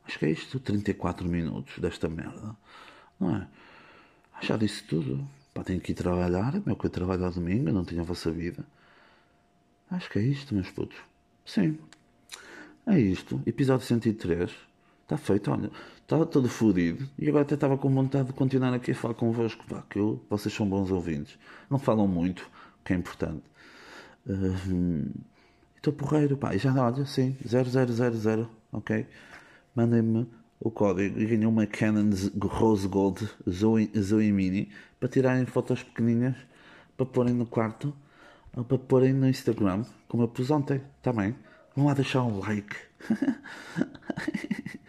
Acho 0.09 0.17
que 0.17 0.25
é 0.25 0.31
isto, 0.31 0.59
34 0.59 1.29
minutos 1.29 1.77
desta 1.77 2.09
merda. 2.09 2.55
Não 3.19 3.35
é? 3.35 3.47
Já 4.41 4.57
disse 4.57 4.83
tudo. 4.83 5.23
Pá, 5.53 5.63
tenho 5.63 5.79
que 5.79 5.91
ir 5.91 5.95
trabalhar. 5.95 6.55
É 6.55 6.61
meu 6.65 6.75
que 6.75 6.87
eu 6.87 6.89
trabalho 6.89 7.25
ao 7.25 7.31
domingo, 7.31 7.71
não 7.71 7.85
tenho 7.85 8.01
a 8.01 8.03
vossa 8.03 8.31
vida. 8.31 8.65
Acho 9.87 10.09
que 10.09 10.17
é 10.17 10.23
isto, 10.23 10.55
meus 10.55 10.71
putos. 10.71 10.97
Sim. 11.45 11.77
É 12.87 12.99
isto. 12.99 13.39
Episódio 13.45 13.85
103. 13.85 14.49
Está 15.03 15.15
feito, 15.15 15.51
olha. 15.51 15.69
Estava 16.01 16.25
todo 16.25 16.49
fodido. 16.49 17.07
E 17.15 17.29
agora 17.29 17.43
até 17.43 17.53
estava 17.53 17.77
com 17.77 17.93
vontade 17.93 18.29
de 18.29 18.33
continuar 18.33 18.73
aqui 18.73 18.89
a 18.89 18.95
falar 18.95 19.13
convosco. 19.13 19.63
Pá, 19.67 19.83
que 19.87 19.99
eu, 19.99 20.25
vocês 20.27 20.51
são 20.51 20.67
bons 20.67 20.89
ouvintes. 20.89 21.37
Não 21.69 21.77
falam 21.77 22.07
muito, 22.07 22.49
que 22.83 22.93
é 22.93 22.95
importante. 22.95 23.43
Estou 25.75 25.93
porreiro, 25.93 26.35
pá. 26.35 26.55
E 26.55 26.57
já 26.57 26.73
olha, 26.73 27.05
sim, 27.05 27.37
0000, 27.45 28.49
ok? 28.71 29.05
Mandem-me 29.79 30.27
o 30.59 30.69
código 30.69 31.17
e 31.17 31.25
ganhei 31.25 31.45
uma 31.45 31.65
Canon 31.65 32.09
Rose 32.41 32.85
Gold 32.85 33.29
Zoe, 33.49 33.89
Zoe 33.97 34.29
Mini 34.29 34.69
para 34.99 35.07
tirarem 35.07 35.45
fotos 35.45 35.83
pequeninas 35.83 36.35
para 36.97 37.05
porem 37.05 37.33
no 37.33 37.45
quarto 37.45 37.95
ou 38.57 38.65
para 38.65 38.77
porem 38.77 39.13
no 39.13 39.25
Instagram, 39.25 39.85
como 40.09 40.23
eu 40.23 40.27
pus 40.27 40.51
ontem, 40.51 40.81
também. 41.01 41.31
Tá 41.31 41.39
Vão 41.77 41.85
lá 41.85 41.93
deixar 41.93 42.23
um 42.23 42.39
like. 42.39 42.75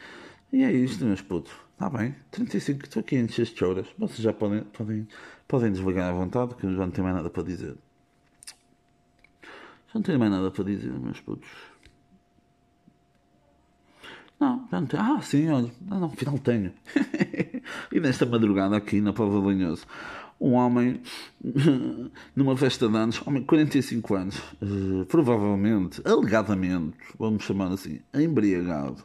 e 0.52 0.64
é 0.64 0.72
isto, 0.72 1.04
meus 1.04 1.22
putos. 1.22 1.52
Está 1.74 1.88
bem, 1.88 2.16
35, 2.32 2.86
estou 2.86 2.98
aqui 2.98 3.14
a 3.14 3.20
encher 3.20 3.42
as 3.42 3.50
choras. 3.50 3.86
Vocês 3.96 4.18
já 4.18 4.32
podem, 4.32 4.64
podem, 4.64 5.06
podem 5.46 5.70
desligar 5.70 6.10
à 6.10 6.12
vontade, 6.12 6.56
que 6.56 6.64
eu 6.64 6.72
já 6.72 6.84
não 6.84 6.90
tenho 6.90 7.04
mais 7.04 7.16
nada 7.16 7.30
para 7.30 7.44
dizer. 7.44 7.76
Já 9.40 9.94
não 9.94 10.02
tenho 10.02 10.18
mais 10.18 10.32
nada 10.32 10.50
para 10.50 10.64
dizer, 10.64 10.90
meus 10.90 11.20
putos. 11.20 11.69
Não, 14.40 14.66
já 14.70 14.80
não 14.80 14.86
tenho. 14.86 15.02
Ah, 15.02 15.20
sim, 15.20 15.50
olha. 15.50 15.70
Não, 15.82 16.00
não, 16.00 16.06
afinal 16.08 16.38
tenho. 16.38 16.72
e 17.92 18.00
nesta 18.00 18.24
madrugada 18.24 18.74
aqui 18.74 18.98
na 18.98 19.12
Pova 19.12 19.38
Linhoso, 19.50 19.86
um 20.40 20.54
homem 20.54 21.02
numa 22.34 22.56
festa 22.56 22.88
de 22.88 22.96
anos, 22.96 23.20
homem 23.26 23.42
45 23.44 24.14
anos, 24.14 24.38
uh, 24.62 25.04
provavelmente, 25.06 26.00
alegadamente, 26.06 26.96
vamos 27.18 27.44
chamar 27.44 27.70
assim, 27.70 28.00
embriagado, 28.14 29.04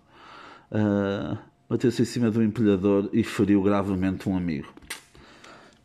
uh, 0.72 1.38
bateu-se 1.70 2.02
em 2.02 2.06
cima 2.06 2.32
do 2.32 2.42
empilhador 2.42 3.10
e 3.12 3.22
feriu 3.22 3.62
gravemente 3.62 4.30
um 4.30 4.38
amigo. 4.38 4.74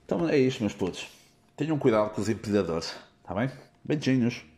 Então 0.07 0.29
é 0.29 0.39
isto, 0.39 0.61
meus 0.61 0.75
putos. 0.75 1.09
Tenham 1.57 1.77
cuidado 1.77 2.11
com 2.11 2.21
os 2.21 2.29
empilhadores, 2.29 2.95
está 3.23 3.35
bem? 3.35 3.51
Beijinhos. 3.85 4.50